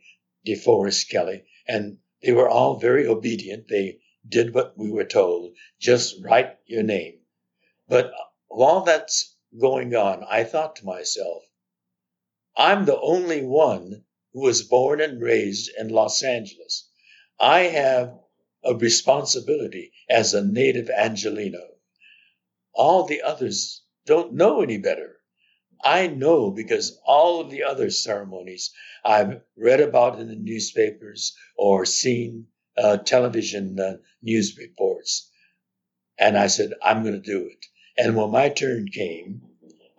[0.45, 3.69] DeForest Kelley, and they were all very obedient.
[3.69, 5.55] They did what we were told.
[5.79, 7.21] Just write your name.
[7.87, 8.11] But
[8.49, 11.43] while that's going on, I thought to myself,
[12.57, 16.89] I'm the only one who was born and raised in Los Angeles.
[17.39, 18.19] I have
[18.65, 21.77] a responsibility as a native Angelino.
[22.73, 25.18] All the others don't know any better.
[25.83, 28.71] I know because all of the other ceremonies
[29.03, 35.29] I've read about in the newspapers or seen uh, television uh, news reports.
[36.17, 37.65] And I said, I'm going to do it.
[37.97, 39.41] And when my turn came,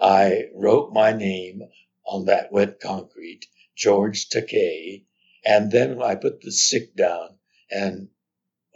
[0.00, 1.62] I wrote my name
[2.06, 5.04] on that wet concrete, George Takei,
[5.44, 7.38] and then I put the stick down
[7.70, 8.08] and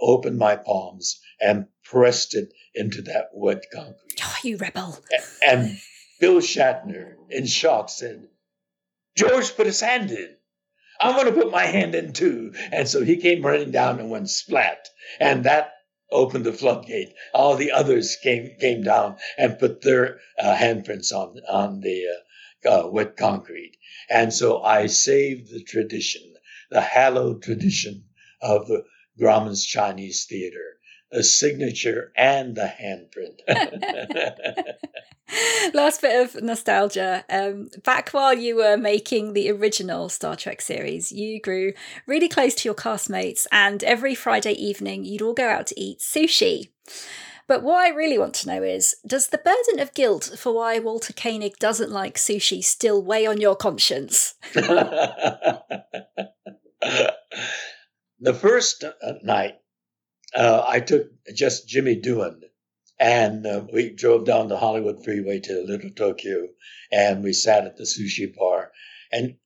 [0.00, 4.20] opened my palms and pressed it into that wet concrete.
[4.22, 4.98] Oh, you rebel.
[5.46, 5.78] And
[6.20, 8.28] Bill Shatner, in shock, said,
[9.16, 10.36] George put his hand in.
[11.00, 12.54] I'm going to put my hand in too.
[12.72, 14.88] And so he came running down and went splat.
[15.20, 15.72] And that
[16.10, 17.12] opened the floodgate.
[17.32, 22.04] All the others came came down and put their uh, handprints on on the
[22.64, 23.76] uh, uh, wet concrete.
[24.08, 26.34] And so I saved the tradition,
[26.70, 28.04] the hallowed tradition
[28.40, 28.84] of the
[29.18, 30.78] Grauman's Chinese Theater,
[31.14, 33.38] the signature and the handprint.
[35.74, 37.24] Last bit of nostalgia.
[37.30, 41.72] Um, back while you were making the original Star Trek series, you grew
[42.06, 46.00] really close to your castmates, and every Friday evening you'd all go out to eat
[46.00, 46.70] sushi.
[47.46, 50.80] But what I really want to know is Does the burden of guilt for why
[50.80, 54.34] Walter Koenig doesn't like sushi still weigh on your conscience?
[54.54, 55.62] the
[58.34, 58.84] first
[59.22, 59.54] night,
[60.34, 62.40] uh, I took just Jimmy Doohan
[62.98, 66.48] and uh, we drove down the Hollywood Freeway to Little Tokyo,
[66.92, 68.70] and we sat at the sushi bar.
[69.10, 69.36] And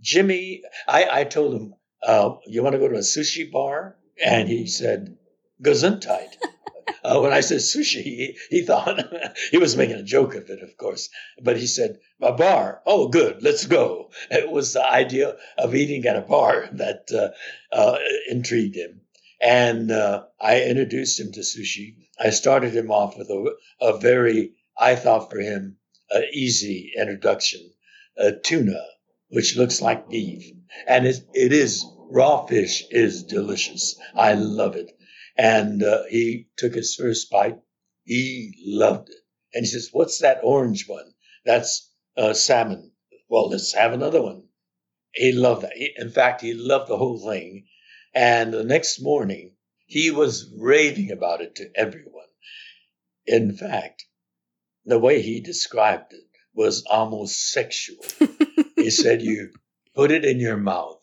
[0.00, 4.48] Jimmy, I, I told him, uh, "You want to go to a sushi bar?" And
[4.48, 5.16] he said,
[5.62, 6.36] "Gesundheit."
[7.04, 9.02] uh, when I said sushi, he, he thought
[9.50, 11.08] he was making a joke of it, of course.
[11.42, 12.82] But he said, "A bar?
[12.84, 17.30] Oh, good, let's go." It was the idea of eating at a bar that uh,
[17.74, 17.98] uh,
[18.28, 18.99] intrigued him.
[19.40, 21.96] And uh, I introduced him to sushi.
[22.18, 25.78] I started him off with a, a very, I thought for him,
[26.14, 27.72] uh, easy introduction
[28.18, 28.84] uh, tuna,
[29.28, 30.52] which looks like beef.
[30.86, 33.98] And it, it is, raw fish is delicious.
[34.14, 34.90] I love it.
[35.36, 37.58] And uh, he took his first bite.
[38.04, 39.16] He loved it.
[39.54, 41.12] And he says, What's that orange one?
[41.44, 42.92] That's uh, salmon.
[43.28, 44.44] Well, let's have another one.
[45.14, 45.72] He loved that.
[45.74, 47.66] He, in fact, he loved the whole thing.
[48.14, 52.28] And the next morning, he was raving about it to everyone.
[53.26, 54.04] In fact,
[54.84, 58.04] the way he described it was almost sexual.
[58.76, 59.52] he said, You
[59.94, 61.00] put it in your mouth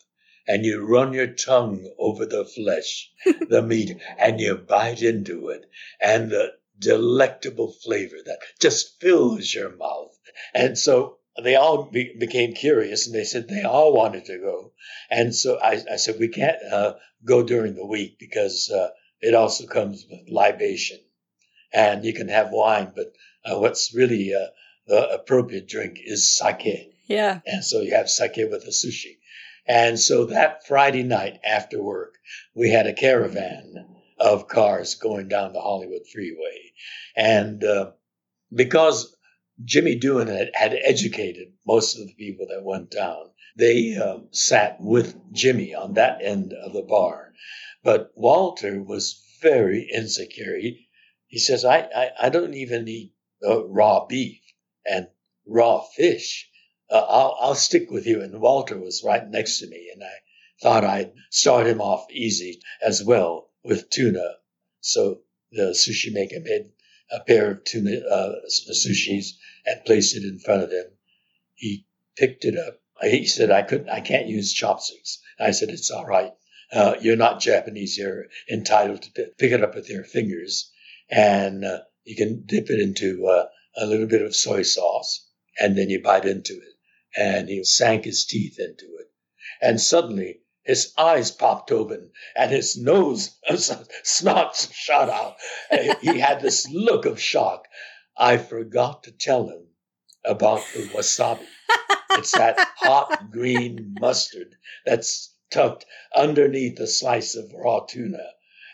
[0.47, 3.11] and you run your tongue over the flesh,
[3.49, 5.65] the meat, and you bite into it,
[5.99, 10.17] and the delectable flavor that just fills your mouth.
[10.53, 14.71] And so they all be, became curious and they said they all wanted to go.
[15.10, 16.93] And so I, I said, we can't uh,
[17.26, 18.89] go during the week because uh,
[19.21, 21.00] it also comes with libation.
[21.73, 23.13] And you can have wine, but
[23.45, 24.47] uh, what's really uh,
[24.88, 26.93] the appropriate drink is sake.
[27.08, 27.39] Yeah.
[27.45, 29.17] And so you have sake with the sushi.
[29.67, 32.15] And so that Friday night after work,
[32.56, 33.86] we had a caravan
[34.17, 36.71] of cars going down the Hollywood freeway.
[37.15, 37.91] And uh,
[38.54, 39.15] because
[39.63, 43.31] Jimmy Doohan had, had educated most of the people that went down.
[43.55, 47.33] They uh, sat with Jimmy on that end of the bar.
[47.83, 50.57] But Walter was very insecure.
[50.57, 50.87] He,
[51.27, 54.41] he says, I, I, I don't even eat uh, raw beef
[54.85, 55.07] and
[55.45, 56.49] raw fish.
[56.89, 58.21] Uh, I'll, I'll stick with you.
[58.21, 59.89] And Walter was right next to me.
[59.93, 60.13] And I
[60.61, 64.35] thought I'd start him off easy as well with tuna.
[64.81, 66.71] So the sushi maker made
[67.11, 69.33] a pair of tuna uh, sushis
[69.65, 70.85] and placed it in front of him.
[71.55, 71.85] He
[72.17, 72.81] picked it up.
[73.01, 73.89] He said, "I couldn't.
[73.89, 76.33] I can't use chopsticks." I said, "It's all right.
[76.71, 77.97] Uh, you're not Japanese.
[77.97, 80.71] You're entitled to pick it up with your fingers,
[81.09, 85.77] and uh, you can dip it into uh, a little bit of soy sauce, and
[85.77, 86.73] then you bite into it."
[87.15, 89.07] And he sank his teeth into it,
[89.61, 93.39] and suddenly his eyes popped open and his nose
[94.03, 95.38] snot shot out.
[96.01, 97.65] he had this look of shock.
[98.17, 99.67] I forgot to tell him
[100.25, 101.45] about the wasabi.
[102.12, 108.23] it's that hot green mustard that's tucked underneath a slice of raw tuna.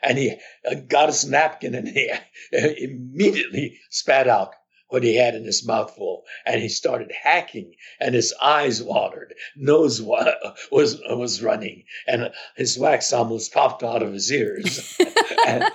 [0.02, 0.36] And he
[0.70, 2.12] uh, got his napkin and he
[2.52, 4.56] immediately spat out,
[4.94, 10.00] what he had in his mouthful, and he started hacking, and his eyes watered, nose
[10.00, 10.36] wa-
[10.72, 14.96] was was running, and his wax almost popped out of his ears,
[15.48, 15.66] and,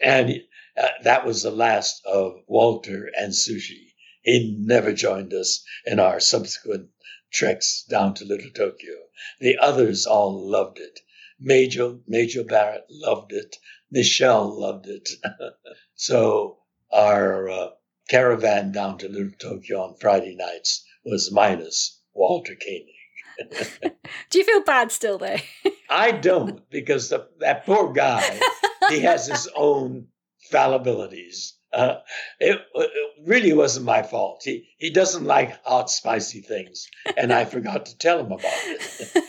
[0.00, 0.42] and
[0.76, 3.92] uh, that was the last of Walter and Sushi.
[4.22, 6.88] He never joined us in our subsequent
[7.32, 8.96] treks down to Little Tokyo.
[9.38, 10.98] The others all loved it.
[11.38, 13.54] Majel Majel Barrett loved it.
[13.94, 15.08] Nichelle loved it.
[15.94, 16.58] so
[16.90, 17.68] our uh,
[18.08, 22.96] caravan down to Little Tokyo on Friday nights was minus Walter Koenig.
[24.30, 25.36] Do you feel bad still, though?
[25.90, 28.40] I don't, because the, that poor guy,
[28.88, 30.08] he has his own
[30.52, 31.52] fallibilities.
[31.72, 31.96] Uh,
[32.40, 32.90] it, it,
[33.26, 34.40] really wasn't my fault.
[34.44, 39.24] He he doesn't like hot, spicy things, and I forgot to tell him about it.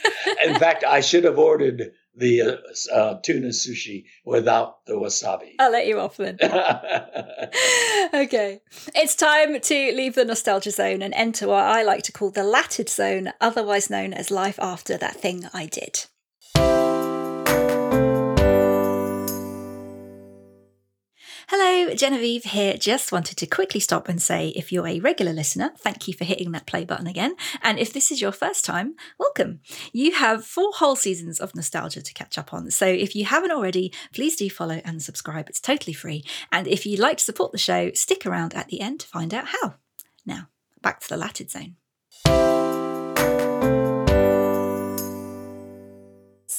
[0.46, 2.56] In fact, I should have ordered the uh,
[2.94, 5.52] uh, tuna sushi without the wasabi.
[5.60, 6.38] I'll let you off then.
[8.14, 8.62] okay.
[8.96, 12.44] It's time to leave the nostalgia zone and enter what I like to call the
[12.44, 16.06] latted zone, otherwise known as life after that thing I did.
[21.98, 22.78] Genevieve here.
[22.78, 26.24] Just wanted to quickly stop and say if you're a regular listener, thank you for
[26.24, 27.36] hitting that play button again.
[27.64, 29.62] And if this is your first time, welcome.
[29.92, 32.70] You have four whole seasons of nostalgia to catch up on.
[32.72, 35.50] So if you haven't already, please do follow and subscribe.
[35.50, 36.24] It's totally free.
[36.52, 39.34] And if you'd like to support the show, stick around at the end to find
[39.34, 39.76] out how.
[40.26, 40.50] Now,
[40.82, 42.57] back to the Latted Zone.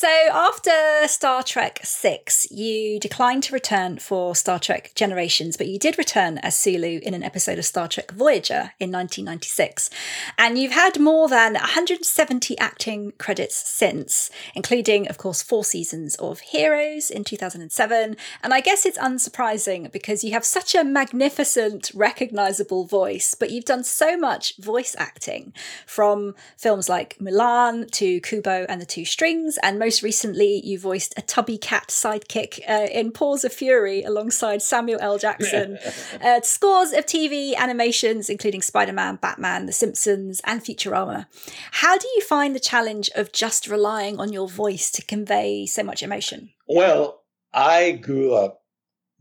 [0.01, 5.77] So, after Star Trek 6, you declined to return for Star Trek Generations, but you
[5.77, 9.91] did return as Sulu in an episode of Star Trek Voyager in 1996.
[10.39, 16.39] And you've had more than 170 acting credits since, including, of course, four seasons of
[16.39, 18.17] Heroes in 2007.
[18.45, 23.65] And I guess it's unsurprising because you have such a magnificent, recognizable voice, but you've
[23.65, 25.53] done so much voice acting
[25.87, 31.15] from films like Mulan to Kubo and the Two Strings, and most recently, you voiced
[31.17, 35.19] a tubby cat sidekick uh, in Paws of Fury alongside Samuel L.
[35.19, 35.79] Jackson.
[36.23, 41.27] uh, scores of TV animations, including Spider Man, Batman, The Simpsons, and Futurama.
[41.73, 45.83] How do you find the challenge of just relying on your voice to convey so
[45.83, 46.51] much emotion?
[46.69, 47.23] Well,
[47.53, 48.63] I grew up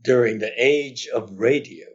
[0.02, 1.86] during the age of radio.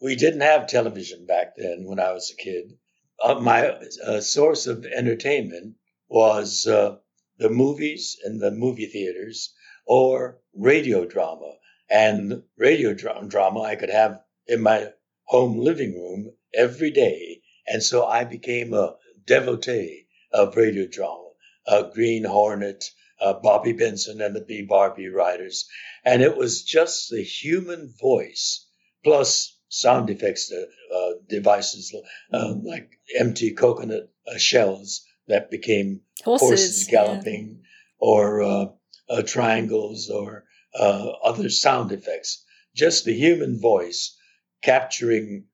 [0.00, 2.76] We didn't have television back then when I was a kid.
[3.22, 5.76] Uh, my uh, source of entertainment
[6.08, 6.96] was uh,
[7.38, 9.54] the movies in the movie theaters
[9.86, 11.54] or radio drama.
[11.90, 14.92] And radio dra- drama I could have in my
[15.24, 17.42] home living room every day.
[17.66, 21.30] And so I became a devotee of radio drama,
[21.66, 22.84] uh, Green Hornet,
[23.20, 25.66] uh, Bobby Benson and the B-Bar-B Riders.
[26.04, 28.66] And it was just the human voice
[29.02, 31.94] plus sound effects uh, devices
[32.32, 37.68] uh, like empty coconut uh, shells that became horses, horses galloping yeah.
[37.98, 38.66] or uh,
[39.08, 40.44] uh, triangles or
[40.78, 42.44] uh, other sound effects.
[42.74, 44.16] Just the human voice
[44.62, 45.44] capturing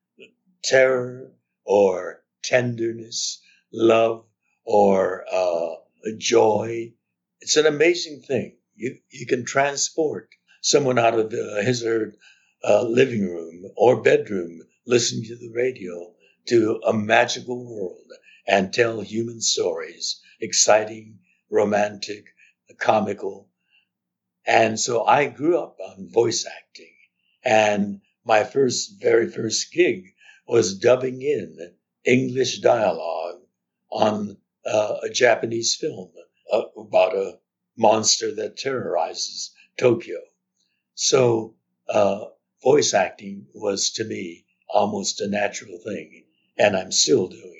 [0.62, 1.32] terror
[1.64, 4.24] or tenderness, love
[4.64, 5.74] or uh,
[6.18, 6.92] joy.
[7.40, 8.56] It's an amazing thing.
[8.76, 10.30] You, you can transport
[10.62, 12.14] someone out of his or
[12.62, 16.12] her living room or bedroom listening to the radio
[16.46, 18.10] to a magical world
[18.46, 21.18] and tell human stories, exciting,
[21.50, 22.24] romantic,
[22.78, 23.48] comical.
[24.46, 26.94] And so I grew up on voice acting.
[27.44, 30.14] And my first, very first gig
[30.46, 31.74] was dubbing in
[32.04, 33.40] English dialogue
[33.90, 36.10] on uh, a Japanese film
[36.52, 37.38] uh, about a
[37.76, 40.18] monster that terrorizes Tokyo.
[40.94, 41.54] So
[41.88, 42.26] uh,
[42.62, 46.24] voice acting was to me almost a natural thing,
[46.58, 47.59] and I'm still doing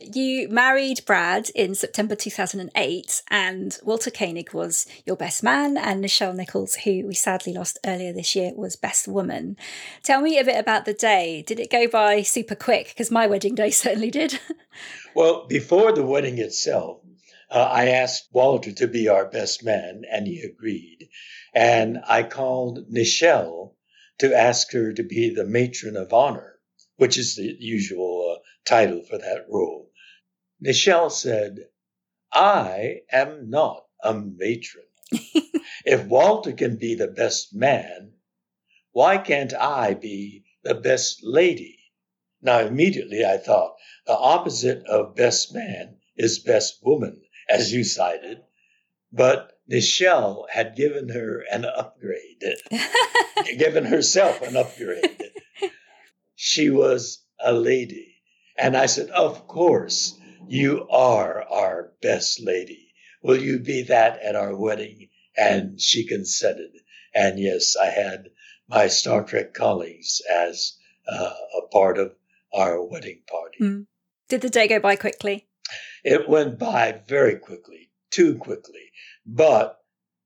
[0.00, 6.34] you married Brad in September 2008, and Walter Koenig was your best man, and Nichelle
[6.34, 9.56] Nichols, who we sadly lost earlier this year, was best woman.
[10.02, 11.44] Tell me a bit about the day.
[11.46, 12.88] Did it go by super quick?
[12.88, 14.40] Because my wedding day certainly did.
[15.14, 17.00] well, before the wedding itself,
[17.50, 21.08] uh, I asked Walter to be our best man, and he agreed.
[21.54, 23.74] And I called Nichelle
[24.20, 26.54] to ask her to be the matron of honor,
[26.96, 29.89] which is the usual uh, title for that role.
[30.62, 31.68] Nichelle said,
[32.32, 34.84] I am not a matron.
[35.84, 38.12] if Walter can be the best man,
[38.92, 41.78] why can't I be the best lady?
[42.42, 48.42] Now, immediately I thought the opposite of best man is best woman, as you cited.
[49.12, 52.44] But Nichelle had given her an upgrade,
[53.58, 55.30] given herself an upgrade.
[56.34, 58.16] she was a lady.
[58.56, 60.19] And I said, Of course,
[60.50, 62.92] you are our best lady.
[63.22, 65.08] Will you be that at our wedding?
[65.36, 66.72] And she consented.
[67.14, 68.30] And yes, I had
[68.68, 70.76] my Star Trek colleagues as
[71.08, 72.14] uh, a part of
[72.52, 73.58] our wedding party.
[73.60, 73.86] Mm.
[74.28, 75.46] Did the day go by quickly?
[76.04, 78.90] It went by very quickly, too quickly.
[79.24, 79.78] But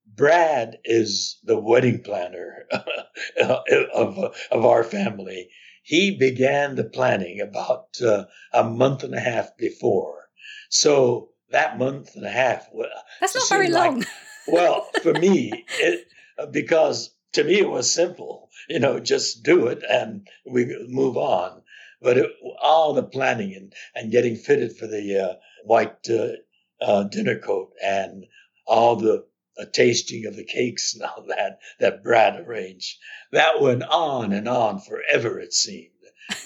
[0.06, 2.66] Brad is the wedding planner
[3.42, 5.50] of, of our family.
[5.84, 8.24] He began the planning about uh,
[8.54, 10.30] a month and a half before.
[10.70, 12.66] So that month and a half.
[12.72, 12.88] Well,
[13.20, 14.04] That's not very long.
[14.46, 16.06] Well, for me, it,
[16.50, 18.50] because to me it was simple.
[18.68, 21.62] You know, just do it and we move on.
[22.02, 22.30] But it,
[22.60, 26.32] all the planning and, and getting fitted for the uh, white uh,
[26.80, 28.26] uh, dinner coat and
[28.66, 29.24] all the
[29.58, 32.98] uh, tasting of the cakes and all that that Brad arranged,
[33.32, 35.90] that went on and on forever, it seemed.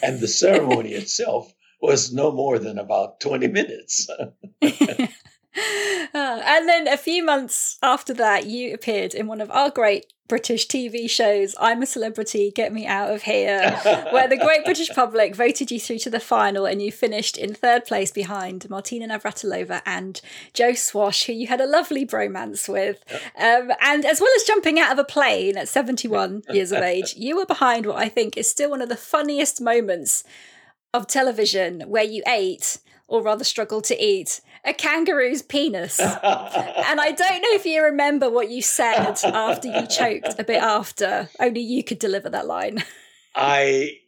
[0.02, 4.08] And the ceremony itself was no more than about 20 minutes.
[6.44, 10.68] And then a few months after that, you appeared in one of our great British
[10.68, 13.70] TV shows, I'm a Celebrity, Get Me Out of Here,
[14.12, 17.54] where the great British public voted you through to the final and you finished in
[17.54, 20.20] third place behind Martina Navratilova and
[20.52, 23.02] Joe Swash, who you had a lovely bromance with.
[23.40, 27.14] Um, and as well as jumping out of a plane at 71 years of age,
[27.16, 30.24] you were behind what I think is still one of the funniest moments
[30.92, 35.98] of television where you ate, or rather struggled to eat, a kangaroo's penis.
[36.00, 40.62] and I don't know if you remember what you said after you choked a bit
[40.62, 41.28] after.
[41.40, 42.82] Only you could deliver that line.
[43.34, 43.98] I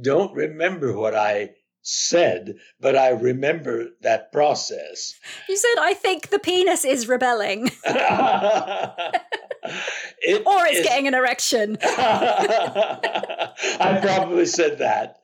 [0.00, 1.50] don't remember what I
[1.82, 5.14] said, but I remember that process.
[5.48, 7.70] You said, I think the penis is rebelling.
[10.20, 10.86] It or it's is...
[10.86, 11.78] getting an erection.
[11.82, 13.50] I
[14.02, 15.18] probably said that.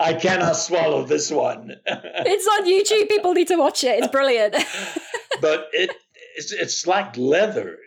[0.00, 1.76] I cannot swallow this one.
[1.86, 3.08] it's on YouTube.
[3.08, 3.98] People need to watch it.
[3.98, 4.54] It's brilliant.
[5.40, 5.90] but it
[6.36, 7.78] it's, it's like leather.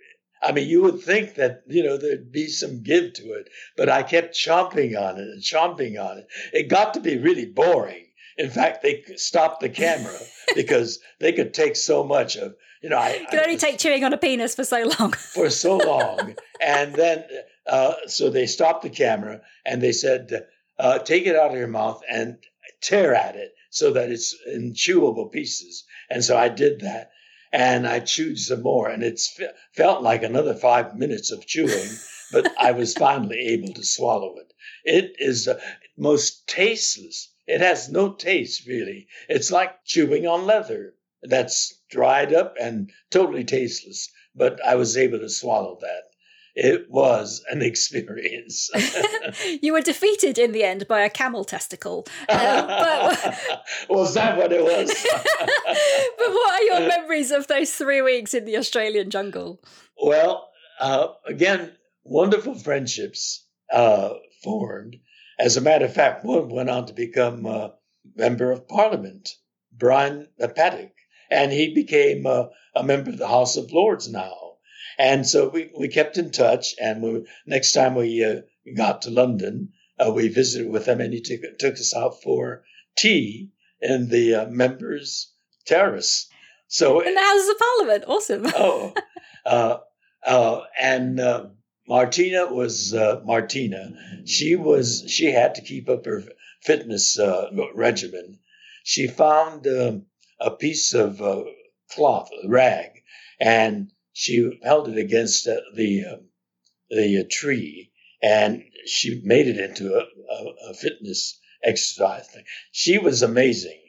[0.42, 3.88] I mean, you would think that, you know, there'd be some give to it, but
[3.88, 6.28] I kept chomping on it and chomping on it.
[6.52, 8.08] It got to be really boring.
[8.38, 10.20] In fact, they stopped the camera
[10.56, 14.04] because they could take so much of you know, I you can only take chewing
[14.04, 15.14] on a penis for so long.
[15.34, 17.24] for so long, and then
[17.66, 21.68] uh, so they stopped the camera and they said, uh, "Take it out of your
[21.68, 22.40] mouth and
[22.82, 27.12] tear at it so that it's in chewable pieces." And so I did that,
[27.54, 29.22] and I chewed some more, and it
[29.72, 31.90] felt like another five minutes of chewing,
[32.34, 34.54] but I was finally able to swallow it.
[34.84, 35.62] It is the
[35.96, 37.30] most tasteless.
[37.48, 39.08] It has no taste really.
[39.30, 44.10] It's like chewing on leather that's dried up and totally tasteless.
[44.36, 46.04] But I was able to swallow that.
[46.56, 48.70] It was an experience.
[49.62, 52.06] you were defeated in the end by a camel testicle.
[52.30, 53.42] Um, but...
[53.90, 54.90] was that what it was?
[56.18, 59.62] but what are your memories of those three weeks in the Australian jungle?
[60.02, 60.50] Well,
[60.80, 64.14] uh, again, wonderful friendships uh,
[64.44, 64.98] formed.
[65.40, 67.74] As a matter of fact, one went on to become a
[68.16, 69.30] member of parliament,
[69.72, 70.92] Brian Paddick
[71.34, 74.54] and he became a, a, member of the House of Lords now.
[75.00, 76.76] And so we, we kept in touch.
[76.80, 78.42] And we, next time we uh,
[78.78, 79.70] got to London,
[80.00, 82.64] uh, we visited with him, and he took, took us out for
[82.96, 83.50] tea
[83.82, 85.34] in the uh, members'
[85.66, 86.30] terrace.
[86.68, 88.46] So in the Houses of Parliament, awesome.
[88.56, 88.94] oh,
[89.46, 89.78] uh,
[90.26, 91.48] uh, and uh,
[91.88, 93.94] Martina was Martina.
[94.26, 96.24] She was she had to keep up her
[96.62, 97.20] fitness
[97.74, 98.40] regimen.
[98.84, 99.68] She found.
[99.68, 100.06] Um,
[100.40, 101.44] a piece of uh,
[101.92, 102.90] cloth, rag,
[103.40, 106.18] and she held it against uh, the uh,
[106.90, 110.04] the uh, tree, and she made it into a,
[110.34, 112.44] a, a fitness exercise thing.
[112.72, 113.80] She was amazing.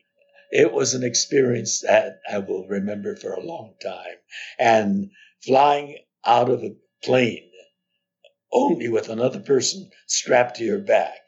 [0.50, 4.16] It was an experience that I will remember for a long time.
[4.58, 5.10] And
[5.44, 7.50] flying out of a plane
[8.52, 11.18] only with another person strapped to your back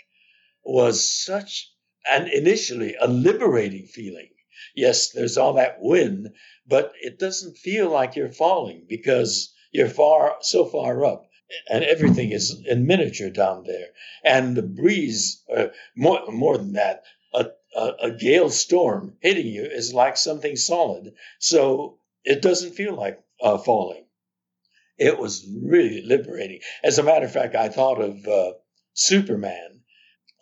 [0.65, 1.73] was such
[2.11, 4.31] an initially a liberating feeling
[4.77, 6.35] yes, there's all that wind,
[6.67, 11.27] but it doesn't feel like you're falling because you're far so far up
[11.69, 13.89] and everything is in miniature down there.
[14.25, 19.63] And the breeze, uh, more, more than that, a, a, a, gale storm hitting you
[19.65, 21.15] is like something solid.
[21.39, 24.05] So it doesn't feel like uh, falling.
[24.99, 26.61] It was really liberating.
[26.83, 28.53] As a matter of fact, I thought of uh,
[28.95, 29.83] Superman.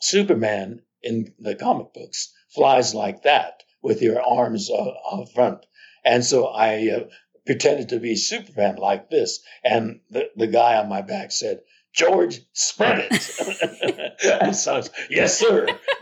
[0.01, 5.64] Superman in the comic books flies like that with your arms uh, out front.
[6.05, 7.05] And so I uh,
[7.47, 9.41] pretended to be Superman like this.
[9.62, 11.61] And the, the guy on my back said,
[11.93, 14.14] George, spread it.
[14.43, 15.68] and so, yes, sir.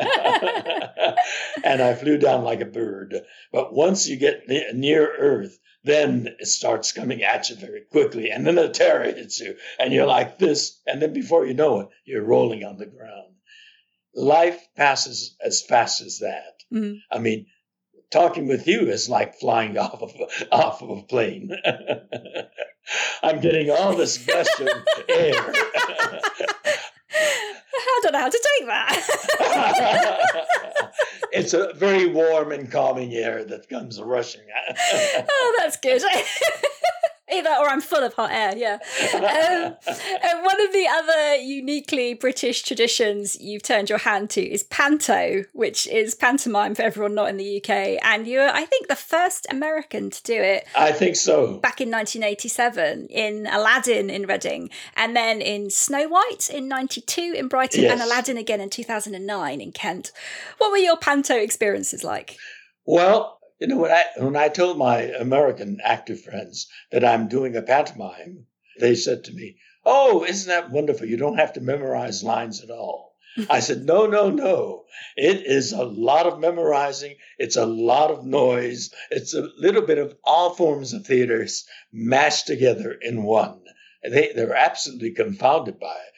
[1.65, 3.17] and I flew down like a bird.
[3.53, 8.31] But once you get near Earth, then it starts coming at you very quickly.
[8.31, 10.81] And then the terror hits you, and you're like this.
[10.87, 13.35] And then before you know it, you're rolling on the ground.
[14.15, 16.63] Life passes as fast as that.
[16.73, 16.95] Mm-hmm.
[17.11, 17.47] I mean,
[18.13, 20.13] talking with you is like flying off of
[20.53, 21.51] off of a plane.
[23.23, 25.35] I'm getting all this of air.
[27.75, 30.13] I don't know how to take that.
[31.33, 34.43] it's a very warm and calming air that comes rushing.
[35.29, 36.03] oh, that's good.
[37.33, 38.79] Either or I'm full of hot air, yeah.
[39.15, 39.77] Um,
[40.23, 45.45] and one of the other uniquely British traditions you've turned your hand to is panto,
[45.53, 47.99] which is pantomime for everyone not in the UK.
[48.03, 50.67] And you're, I think, the first American to do it.
[50.77, 51.59] I think so.
[51.59, 57.49] Back in 1987 in Aladdin in Reading, and then in Snow White in 92 in
[57.49, 57.93] Brighton, yes.
[57.93, 60.13] and Aladdin again in 2009 in Kent.
[60.59, 62.37] What were your panto experiences like?
[62.85, 67.55] Well, you know, when I when I told my American actor friends that I'm doing
[67.55, 68.47] a pantomime,
[68.81, 71.07] they said to me, "Oh, isn't that wonderful?
[71.07, 73.15] You don't have to memorize lines at all."
[73.49, 74.87] I said, "No, no, no.
[75.17, 77.15] It is a lot of memorizing.
[77.39, 78.91] It's a lot of noise.
[79.13, 83.63] It's a little bit of all forms of theaters mashed together in one."
[84.03, 86.15] They they're absolutely confounded by it.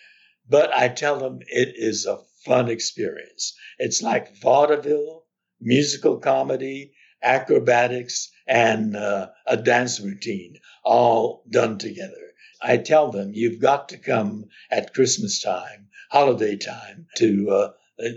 [0.48, 3.54] But I tell them it is a fun experience.
[3.78, 5.26] It's like vaudeville,
[5.60, 6.94] musical comedy,
[7.24, 12.34] acrobatics, and uh, a dance routine all done together.
[12.62, 17.70] I tell them, you've got to come at Christmas time, holiday time to uh,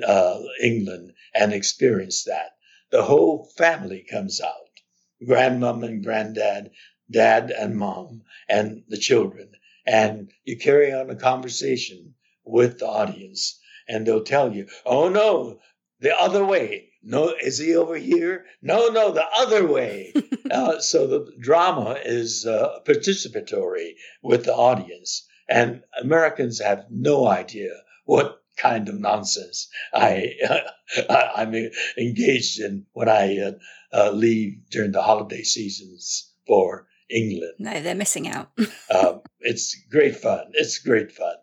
[0.05, 2.51] uh, England and experience that.
[2.91, 4.68] The whole family comes out
[5.26, 6.72] grandmom and granddad,
[7.10, 9.51] dad and mom, and the children.
[9.86, 15.60] And you carry on a conversation with the audience, and they'll tell you, oh no,
[15.99, 16.86] the other way.
[17.04, 18.45] No, is he over here?
[18.62, 20.14] No, no, the other way.
[20.52, 23.91] uh, so the drama is uh, participatory
[24.22, 27.72] with the audience, and Americans have no idea
[28.06, 30.34] what kind of nonsense I
[31.10, 31.54] uh, I'm
[31.98, 33.52] engaged in when I uh,
[33.93, 37.54] uh, leave during the holiday seasons for England.
[37.60, 38.50] No, they're missing out.
[38.93, 40.52] um, it's great fun.
[40.54, 41.36] It's great fun.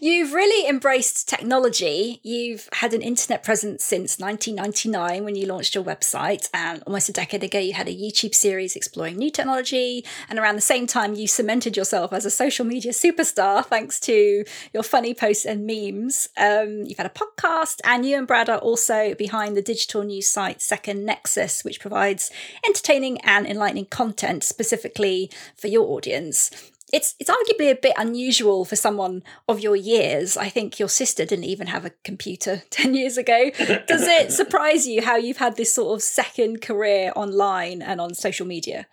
[0.00, 2.20] You've really embraced technology.
[2.22, 7.12] You've had an internet presence since 1999 when you launched your website, and almost a
[7.12, 10.04] decade ago, you had a YouTube series exploring new technology.
[10.28, 14.44] And around the same time, you cemented yourself as a social media superstar thanks to
[14.72, 16.28] your funny posts and memes.
[16.36, 20.28] Um, you've had a podcast, and you and Brad are also behind the digital news
[20.28, 22.30] site Second Nexus, which provides
[22.66, 26.50] entertaining and enlightening content specifically for your audience
[26.92, 30.36] it's it's arguably a bit unusual for someone of your years.
[30.36, 33.50] I think your sister didn't even have a computer 10 years ago.
[33.86, 38.14] Does it surprise you how you've had this sort of second career online and on
[38.14, 38.86] social media?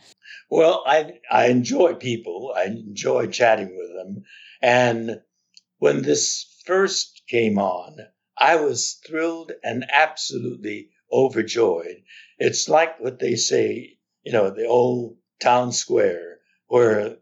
[0.50, 2.54] Well, I I enjoy people.
[2.56, 4.24] I enjoy chatting with them.
[4.62, 5.22] And
[5.78, 7.98] when this first came on,
[8.38, 12.04] I was thrilled and absolutely overjoyed.
[12.39, 17.18] It's like what they say, you know, the old town square where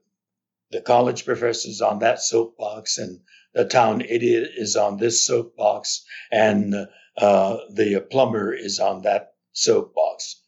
[0.72, 3.20] the college professor is on that soapbox, and
[3.54, 6.74] the town idiot is on this soapbox, and
[7.18, 10.42] uh, the plumber is on that soapbox.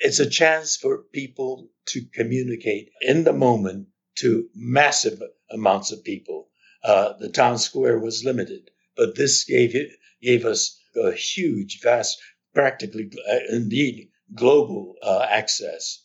[0.00, 6.50] It's a chance for people to communicate in the moment to massive amounts of people.
[6.82, 12.18] Uh, the town square was limited, but this gave it, gave us a huge, vast,
[12.52, 16.03] practically, uh, indeed, global uh, access.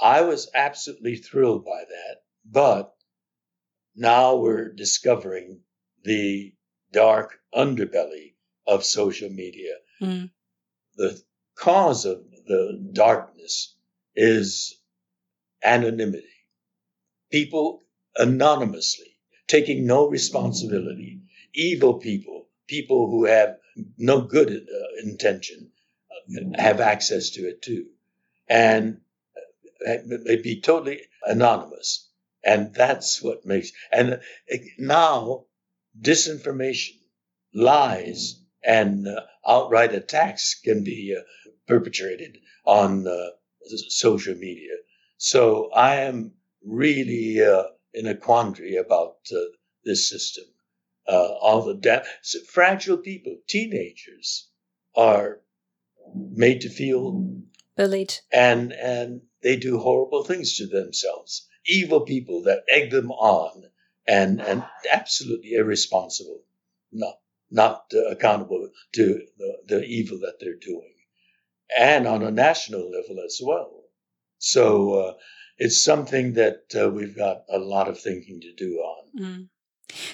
[0.00, 2.22] I was absolutely thrilled by that.
[2.44, 2.94] But
[3.94, 5.60] now we're discovering
[6.04, 6.54] the
[6.92, 8.34] dark underbelly
[8.66, 9.74] of social media.
[10.00, 10.30] Mm.
[10.96, 11.20] The
[11.54, 13.76] cause of the darkness
[14.16, 14.80] is
[15.62, 16.26] anonymity.
[17.30, 17.82] People
[18.16, 21.20] anonymously taking no responsibility,
[21.54, 23.56] evil people, people who have
[23.98, 25.70] no good uh, intention,
[26.10, 27.86] uh, have access to it too.
[28.48, 29.00] And
[29.84, 32.08] they'd be totally anonymous.
[32.42, 34.20] And that's what makes, and
[34.78, 35.44] now
[36.00, 36.96] disinformation,
[37.52, 41.22] lies, and uh, outright attacks can be uh,
[41.66, 43.30] perpetrated on uh,
[43.88, 44.74] social media.
[45.18, 46.32] So I am
[46.64, 49.40] really uh, in a quandary about uh,
[49.84, 50.44] this system.
[51.06, 52.04] Uh, all the da-
[52.48, 54.48] fragile people, teenagers,
[54.94, 55.40] are
[56.14, 57.26] made to feel
[57.76, 61.46] bullied, and and they do horrible things to themselves.
[61.66, 63.64] Evil people that egg them on
[64.06, 66.42] and and absolutely irresponsible,
[66.92, 67.18] not
[67.50, 70.94] not uh, accountable to the, the evil that they're doing,
[71.76, 73.84] and on a national level as well.
[74.38, 75.14] So uh,
[75.58, 79.20] it's something that uh, we've got a lot of thinking to do on.
[79.20, 79.48] Mm.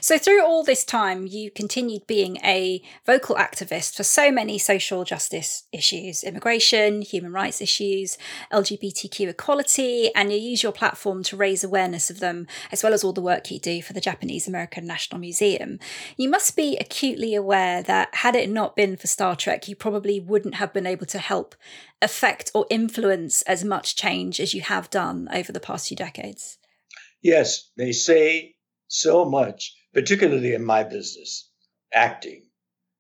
[0.01, 5.05] So, through all this time, you continued being a vocal activist for so many social
[5.05, 8.19] justice issues immigration, human rights issues,
[8.53, 13.05] LGBTQ equality, and you use your platform to raise awareness of them, as well as
[13.05, 15.79] all the work you do for the Japanese American National Museum.
[16.17, 20.21] You must be acutely aware that had it not been for Star Trek, you probably
[20.21, 21.55] wouldn't have been able to help
[22.03, 26.59] affect or influence as much change as you have done over the past few decades.
[27.23, 28.56] Yes, they say
[28.89, 31.51] so much, particularly in my business,
[31.93, 32.49] acting,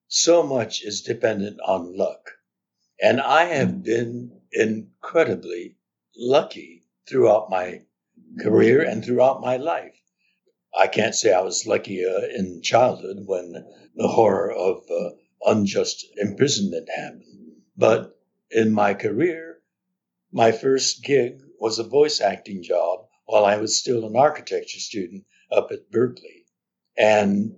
[0.08, 2.30] so much is dependent on luck.
[3.00, 5.76] And I have been incredibly
[6.16, 7.82] lucky throughout my
[8.40, 10.00] career and throughout my life.
[10.76, 13.52] I can't say I was lucky uh, in childhood when
[13.94, 15.10] the horror of uh,
[15.42, 17.62] unjust imprisonment happened.
[17.76, 18.18] But
[18.50, 19.62] in my career,
[20.32, 25.24] my first gig was a voice acting job while I was still an architecture student
[25.50, 26.44] up at Berkeley.
[26.96, 27.56] And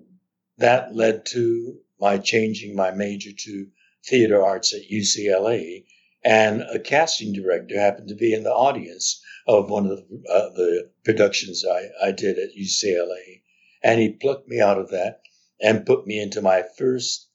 [0.59, 3.68] that led to my changing my major to
[4.05, 5.84] theater arts at UCLA.
[6.24, 10.51] And a casting director happened to be in the audience of one of the, uh,
[10.51, 13.43] the productions I, I did at UCLA.
[13.82, 15.20] And he plucked me out of that
[15.61, 17.28] and put me into my first,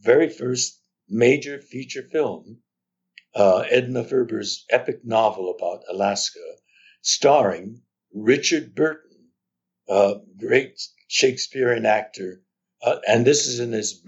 [0.00, 2.62] very first major feature film,
[3.34, 6.40] uh, Edna Ferber's epic novel about Alaska,
[7.02, 7.82] starring
[8.12, 9.09] Richard Burton
[9.90, 12.40] uh, great Shakespearean actor,
[12.82, 14.02] uh, and this is in his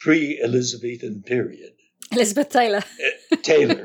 [0.00, 1.72] pre Elizabethan period.
[2.10, 2.82] Elizabeth Taylor.
[3.32, 3.84] Uh, Taylor.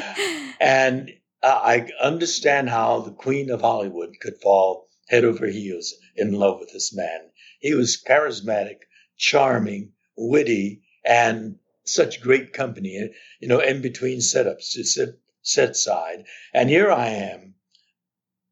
[0.60, 1.10] and
[1.42, 6.72] I understand how the Queen of Hollywood could fall head over heels in love with
[6.72, 7.30] this man.
[7.60, 8.78] He was charismatic,
[9.16, 13.10] charming, witty, and such great company,
[13.40, 15.10] you know, in between setups to set,
[15.42, 16.24] set side.
[16.52, 17.54] And here I am,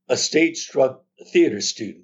[0.09, 2.04] a stage struck theater student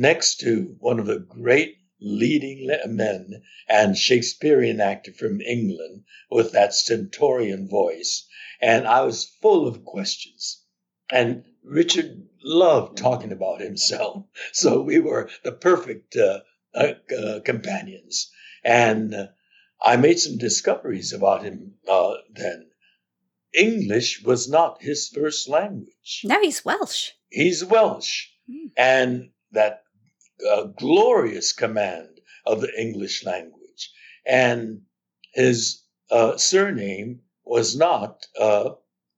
[0.00, 6.72] next to one of the great leading men and Shakespearean actor from England with that
[6.72, 8.26] stentorian voice.
[8.62, 10.64] And I was full of questions.
[11.10, 14.24] And Richard loved talking about himself.
[14.52, 16.40] So we were the perfect uh,
[16.74, 18.30] uh, uh, companions.
[18.64, 19.26] And uh,
[19.82, 22.70] I made some discoveries about him uh, then.
[23.52, 26.22] English was not his first language.
[26.24, 27.10] No, he's Welsh.
[27.28, 28.28] He's Welsh.
[28.48, 28.70] Mm.
[28.76, 29.82] And that
[30.48, 33.92] uh, glorious command of the English language.
[34.26, 34.82] And
[35.34, 38.70] his uh, surname was not uh,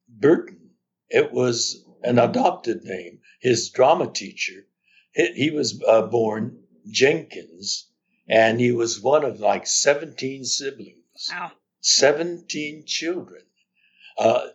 [0.08, 0.70] Burton,
[1.08, 3.20] it was an adopted name.
[3.40, 4.66] His drama teacher,
[5.12, 7.88] he, he was uh, born Jenkins,
[8.28, 11.28] and he was one of like 17 siblings.
[11.30, 11.52] Wow.
[11.80, 13.42] 17 children.
[14.16, 14.46] Uh,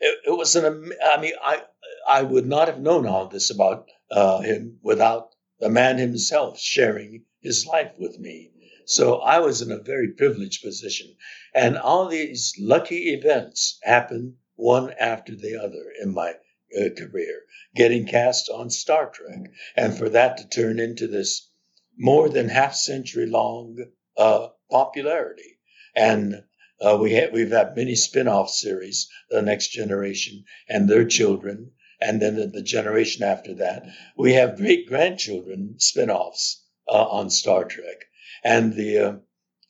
[0.00, 1.62] it, it, was an, I mean, I,
[2.08, 5.31] I would not have known all this about uh, him without
[5.62, 8.50] the man himself sharing his life with me.
[8.84, 11.14] So I was in a very privileged position.
[11.54, 16.34] And all these lucky events happened one after the other in my
[16.76, 17.42] uh, career,
[17.76, 19.52] getting cast on Star Trek.
[19.76, 21.48] And for that to turn into this
[21.96, 23.78] more than half century long
[24.16, 25.58] uh, popularity.
[25.94, 26.42] And
[26.80, 31.70] uh, we we've had many spin off series, The Next Generation and their children,
[32.02, 33.86] and then the, the generation after that.
[34.16, 38.06] We have great grandchildren spin offs uh, on Star Trek.
[38.42, 39.12] And the uh,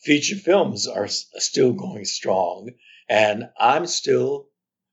[0.01, 2.71] feature films are s- still going strong.
[3.07, 4.49] And I'm still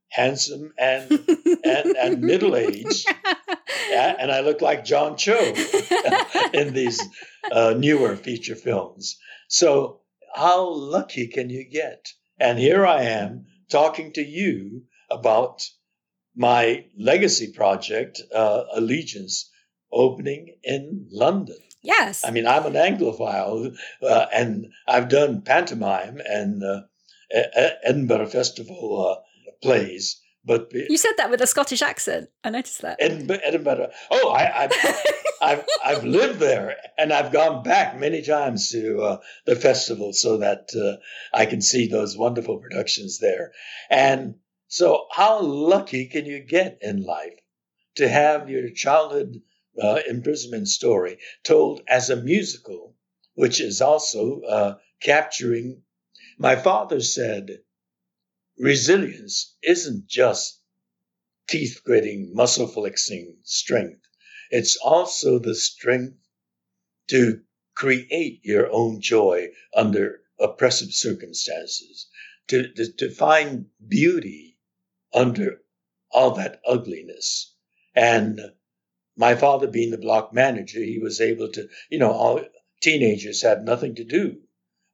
[0.09, 1.11] handsome and,
[1.63, 3.07] and, and middle aged.
[3.93, 5.55] and I look like John Cho
[6.53, 7.01] in these
[7.49, 9.17] uh, newer feature films.
[9.47, 10.01] So,
[10.35, 12.05] how lucky can you get?
[12.37, 15.65] And here I am talking to you about
[16.39, 19.51] my legacy project, uh, Allegiance,
[19.91, 21.57] opening in London.
[21.81, 22.23] Yes.
[22.25, 26.81] I mean, I'm an Anglophile, uh, and I've done pantomime and uh,
[27.83, 30.21] Edinburgh Festival uh, plays.
[30.45, 32.29] But you said that with a Scottish accent.
[32.45, 32.97] I noticed that.
[33.01, 33.39] Edinburgh.
[33.43, 34.73] Edinburgh oh, I, have
[35.41, 40.37] I've I've lived there, and I've gone back many times to uh, the festival so
[40.37, 41.01] that uh,
[41.37, 43.51] I can see those wonderful productions there.
[43.89, 44.35] And
[44.71, 47.39] so, how lucky can you get in life
[47.95, 49.41] to have your childhood
[49.81, 52.95] uh, imprisonment story told as a musical,
[53.33, 55.81] which is also uh, capturing?
[56.37, 57.63] My father said,
[58.59, 60.61] resilience isn't just
[61.47, 64.01] teeth gritting, muscle flexing strength.
[64.51, 66.17] It's also the strength
[67.07, 67.41] to
[67.73, 72.07] create your own joy under oppressive circumstances,
[72.49, 74.48] to, to, to find beauty
[75.13, 75.61] under
[76.11, 77.53] all that ugliness.
[77.95, 78.39] And
[79.15, 82.41] my father being the block manager, he was able to, you know, all
[82.81, 84.37] teenagers had nothing to do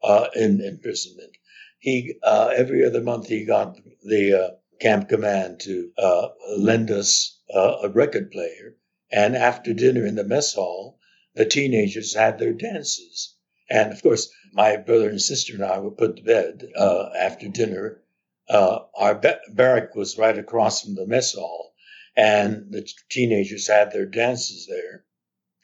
[0.03, 1.37] uh, in imprisonment.
[1.79, 4.49] He uh, every other month he got the uh,
[4.79, 8.75] camp command to uh, lend us uh, a record player,
[9.11, 10.99] and after dinner in the mess hall,
[11.35, 13.35] the teenagers had their dances.
[13.69, 17.47] And of course, my brother and sister and I were put to bed uh, after
[17.49, 18.01] dinner.
[18.49, 21.73] Our ba- barrack was right across from the mess hall,
[22.15, 25.05] and the teenagers had their dances there.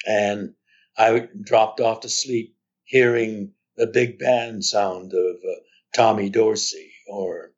[0.05, 0.55] And
[0.97, 5.55] I dropped off to sleep hearing the big band sound of uh,
[5.95, 7.53] Tommy Dorsey or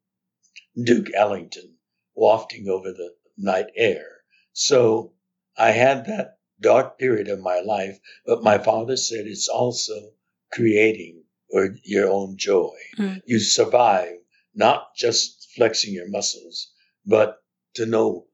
[0.81, 1.77] Duke Ellington
[2.15, 4.05] wafting over the night air.
[4.53, 5.13] So
[5.57, 10.11] I had that dark period of my life, but my father said it's also
[10.51, 12.75] creating or your own joy.
[12.97, 13.21] Mm.
[13.25, 14.17] You survive
[14.53, 16.71] not just flexing your muscles,
[17.05, 17.37] but
[17.75, 18.27] to know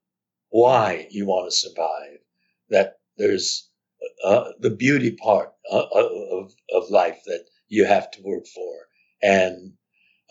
[0.50, 2.20] why you want to survive.
[2.70, 3.70] That there's
[4.24, 8.74] uh, the beauty part uh, of, of life that you have to work for.
[9.22, 9.74] And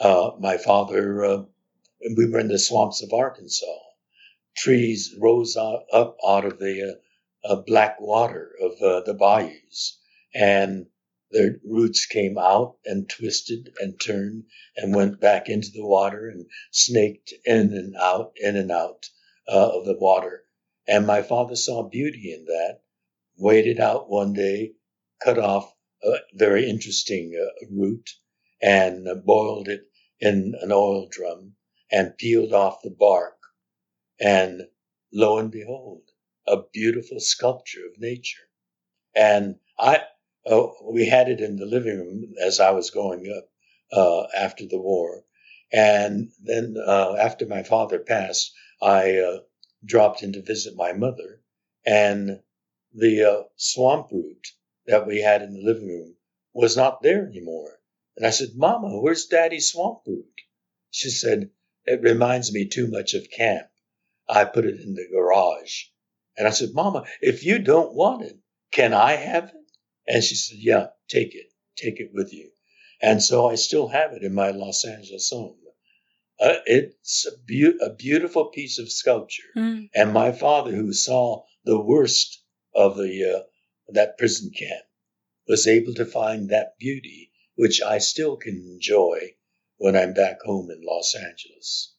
[0.00, 1.42] uh, my father, uh,
[2.16, 3.66] we were in the swamps of Arkansas.
[4.56, 6.98] Trees rose out, up out of the
[7.44, 9.98] uh, black water of uh, the bayous,
[10.34, 10.86] and
[11.30, 14.44] their roots came out and twisted and turned
[14.76, 19.08] and went back into the water and snaked in and out, in and out
[19.46, 20.44] uh, of the water.
[20.86, 22.80] And my father saw beauty in that,
[23.36, 24.72] waited out one day,
[25.22, 28.08] cut off a very interesting uh, root,
[28.62, 29.82] and uh, boiled it
[30.20, 31.54] in an oil drum
[31.90, 33.36] and peeled off the bark.
[34.20, 34.62] And
[35.12, 36.02] lo and behold,
[36.46, 38.48] a beautiful sculpture of nature.
[39.14, 40.02] And I,
[40.48, 43.48] oh, we had it in the living room as I was going up
[43.92, 45.24] uh, after the war.
[45.72, 49.38] And then uh, after my father passed, I uh,
[49.84, 51.42] dropped in to visit my mother,
[51.84, 52.40] and
[52.94, 54.46] the uh, swamp root
[54.86, 56.16] that we had in the living room
[56.54, 57.78] was not there anymore.
[58.16, 60.24] And I said, Mama, where's Daddy's swamp root?
[60.90, 61.50] She said,
[61.84, 63.68] It reminds me too much of camp.
[64.28, 65.84] I put it in the garage.
[66.36, 68.38] And I said, Mama, if you don't want it,
[68.72, 69.57] can I have it?
[70.08, 71.52] And she said, Yeah, take it.
[71.76, 72.50] Take it with you.
[73.00, 75.54] And so I still have it in my Los Angeles home.
[76.40, 79.42] Uh, it's a, be- a, beautiful piece of sculpture.
[79.56, 79.90] Mm.
[79.94, 82.42] And my father, who saw the worst
[82.74, 83.42] of the uh,
[83.88, 84.84] that prison camp,
[85.48, 89.34] was able to find that beauty, which I still can enjoy
[89.78, 91.94] when I'm back home in Los Angeles.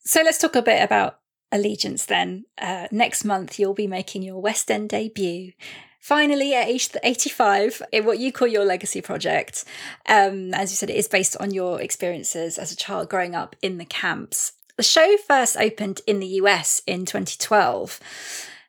[0.00, 1.20] So let's talk a bit about
[1.52, 2.44] Allegiance then.
[2.60, 5.52] Uh, next month, you'll be making your West End debut
[5.98, 9.64] finally at age 85 in what you call your legacy project.
[10.06, 13.56] Um, as you said, it is based on your experiences as a child growing up
[13.62, 14.52] in the camps.
[14.76, 18.00] The show first opened in the US in 2012.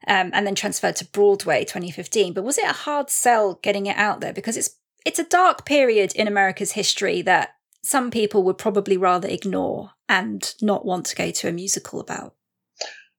[0.08, 2.34] Um, and then transferred to Broadway 2015.
[2.34, 4.32] But was it a hard sell getting it out there?
[4.32, 9.28] Because it's it's a dark period in America's history that some people would probably rather
[9.28, 12.34] ignore and not want to go to a musical about.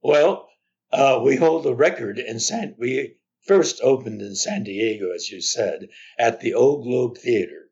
[0.03, 0.49] Well,
[0.93, 2.75] uh, we hold the record in San.
[2.79, 3.17] We
[3.51, 7.69] first opened in San Diego, as you said, at the Old Globe Theater,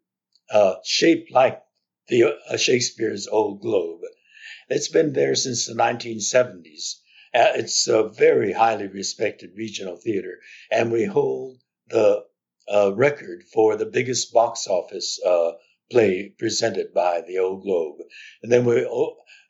[0.50, 1.62] uh, shaped like
[2.08, 4.00] the uh, Shakespeare's Old Globe.
[4.68, 6.96] It's been there since the 1970s.
[7.32, 11.60] Uh, it's a very highly respected regional theater, and we hold
[11.90, 12.24] the
[12.68, 15.52] uh, record for the biggest box office uh,
[15.92, 17.98] play presented by the Old Globe.
[18.42, 18.84] And then we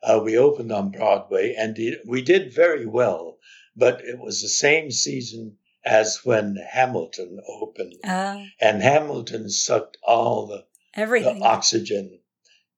[0.03, 1.75] uh, we opened on Broadway, and
[2.05, 3.39] we did very well.
[3.75, 5.57] But it was the same season
[5.89, 7.95] as when Hamilton opened.
[8.03, 10.65] Uh, and Hamilton sucked all the,
[10.95, 12.19] the, oxygen.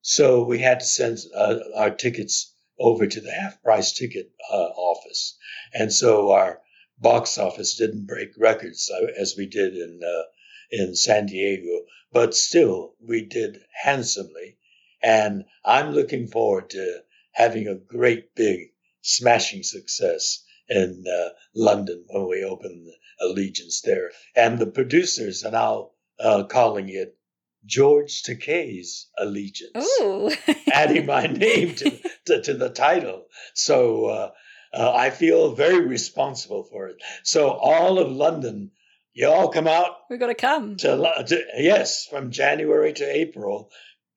[0.02, 4.56] So we had to send uh, our tickets over to the half price ticket uh,
[4.56, 5.38] office.
[5.74, 6.62] And so our
[6.98, 10.24] box office didn't break records uh, as we did in, uh,
[10.72, 14.58] in San Diego, but still we did handsomely.
[15.04, 17.02] And I'm looking forward to
[17.34, 22.90] having a great big smashing success in uh, London when we open
[23.22, 24.12] Allegiance there.
[24.36, 27.18] And the producers are now uh, calling it
[27.66, 29.88] George Takei's Allegiance,
[30.74, 31.92] adding my name to,
[32.26, 33.26] to, to, the title.
[33.54, 34.32] So uh,
[34.74, 36.98] uh, I feel very responsible for it.
[37.24, 38.72] So all of London,
[39.14, 39.92] you all come out.
[40.10, 40.78] We've got to come.
[40.78, 43.70] To, to, yes, from January to April,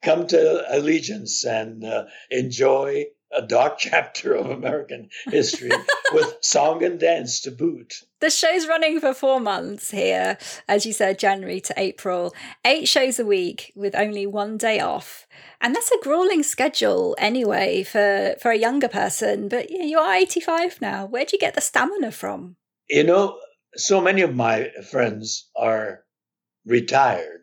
[0.03, 5.71] come to Allegiance and uh, enjoy a dark chapter of American history
[6.13, 7.95] with song and dance to boot.
[8.21, 12.35] The show's running for four months here, as you said, January to April.
[12.65, 15.27] Eight shows a week with only one day off.
[15.61, 19.49] And that's a grueling schedule anyway for, for a younger person.
[19.49, 21.07] But you are 85 now.
[21.07, 22.57] Where do you get the stamina from?
[22.89, 23.39] You know,
[23.75, 26.05] so many of my friends are
[26.65, 27.43] retired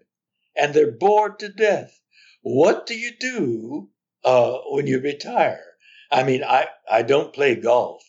[0.55, 1.99] and they're bored to death.
[2.41, 3.89] What do you do
[4.23, 5.70] uh, when you retire?
[6.12, 8.03] I mean, I, I don't play golf.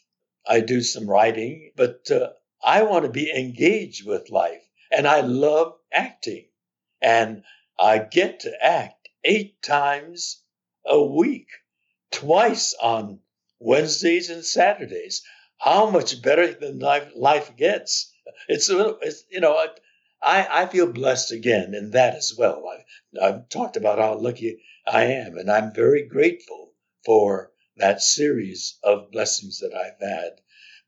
[0.47, 2.31] I do some writing, but uh,
[2.63, 4.63] I want to be engaged with life.
[4.91, 6.47] And I love acting.
[7.01, 7.45] And
[7.79, 10.43] I get to act eight times
[10.85, 11.49] a week,
[12.11, 13.21] twice on
[13.61, 15.23] Wednesdays and Saturdays.
[15.59, 18.13] How much better than life, life gets?
[18.49, 19.57] It's, it's you know,
[20.21, 22.65] I, I feel blessed again in that as well.
[22.69, 26.73] I've, I've talked about how lucky I am, and I'm very grateful
[27.05, 27.52] for
[27.83, 30.41] that series of blessings that I've had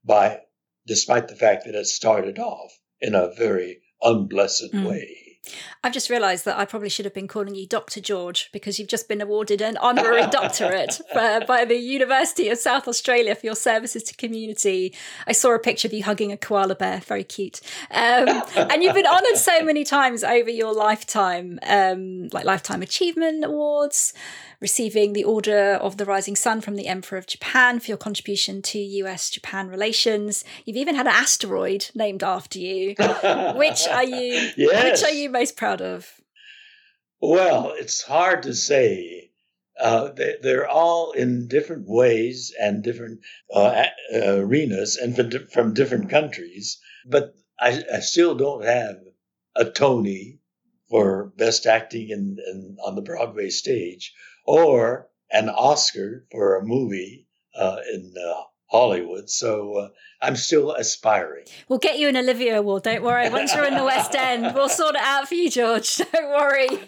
[0.05, 0.39] by
[0.87, 4.89] despite the fact that it started off in a very unblessed mm.
[4.89, 5.25] way.
[5.83, 8.01] I've just realised that I probably should have been calling you Dr.
[8.01, 12.89] George because you've just been awarded an honorary doctorate for, by the University of South
[12.89, 14.95] Australia for your services to community.
[15.27, 17.61] I saw a picture of you hugging a koala bear, very cute.
[17.91, 23.45] Um, and you've been honoured so many times over your lifetime, um, like Lifetime Achievement
[23.45, 24.15] Awards,
[24.65, 28.63] receiving the Order of the Rising Sun from the Emperor of Japan for your contribution
[28.63, 30.43] to US Japan relations.
[30.65, 32.95] You've even had an asteroid named after you.
[33.57, 35.03] which are you yes.
[35.03, 36.09] which are you most proud of?
[37.21, 39.33] Well, it's hard to say.
[39.79, 43.21] Uh, they, are all in different ways and different
[43.53, 43.85] uh,
[44.15, 46.79] arenas and from, from different countries.
[47.07, 48.97] But I, I, still don't have
[49.57, 50.39] a Tony
[50.89, 57.27] for best acting in, in, on the Broadway stage or an Oscar for a movie
[57.59, 59.29] uh, in uh, Hollywood.
[59.31, 59.89] So uh,
[60.23, 61.45] I'm still aspiring.
[61.69, 62.85] We'll get you an Olivier Award.
[62.85, 63.29] Don't worry.
[63.31, 65.97] Once you're in the West End, we'll sort it out for you, George.
[66.13, 66.69] Don't worry.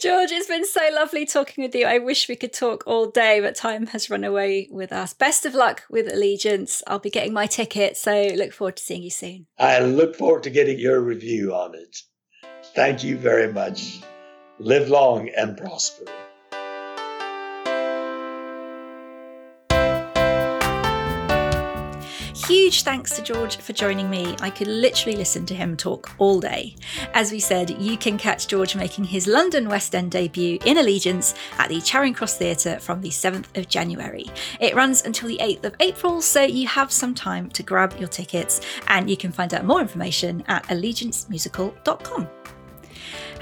[0.00, 1.86] George, it's been so lovely talking with you.
[1.86, 5.12] I wish we could talk all day, but time has run away with us.
[5.12, 6.82] Best of luck with Allegiance.
[6.86, 9.46] I'll be getting my ticket, so look forward to seeing you soon.
[9.58, 11.96] I look forward to getting your review on it.
[12.74, 14.00] Thank you very much.
[14.60, 16.04] Live long and prosper.
[22.46, 24.36] Huge thanks to George for joining me.
[24.40, 26.76] I could literally listen to him talk all day.
[27.14, 31.34] As we said, you can catch George making his London West End debut in Allegiance
[31.58, 34.26] at the Charing Cross Theatre from the 7th of January.
[34.60, 38.08] It runs until the 8th of April, so you have some time to grab your
[38.08, 42.28] tickets, and you can find out more information at allegiancemusical.com.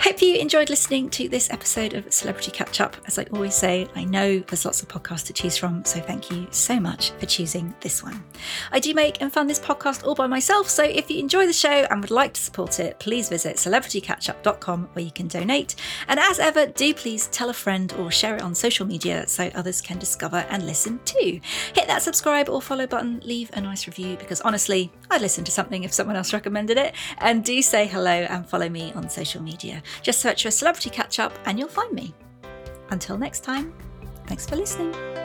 [0.01, 2.97] Hope you enjoyed listening to this episode of Celebrity Catch Up.
[3.07, 6.31] As I always say, I know there's lots of podcasts to choose from, so thank
[6.31, 8.25] you so much for choosing this one.
[8.73, 11.53] I do make and fund this podcast all by myself, so if you enjoy the
[11.53, 15.77] show and would like to support it, please visit celebritycatchup.com where you can donate.
[16.09, 19.51] And as ever, do please tell a friend or share it on social media so
[19.55, 21.41] others can discover and listen too.
[21.75, 25.53] Hit that subscribe or follow button, leave a nice review because honestly, I'd listen to
[25.53, 26.95] something if someone else recommended it.
[27.19, 29.83] And do say hello and follow me on social media.
[30.03, 32.15] Just search for Celebrity Catch Up and you'll find me.
[32.91, 33.75] Until next time,
[34.27, 35.22] thanks for listening.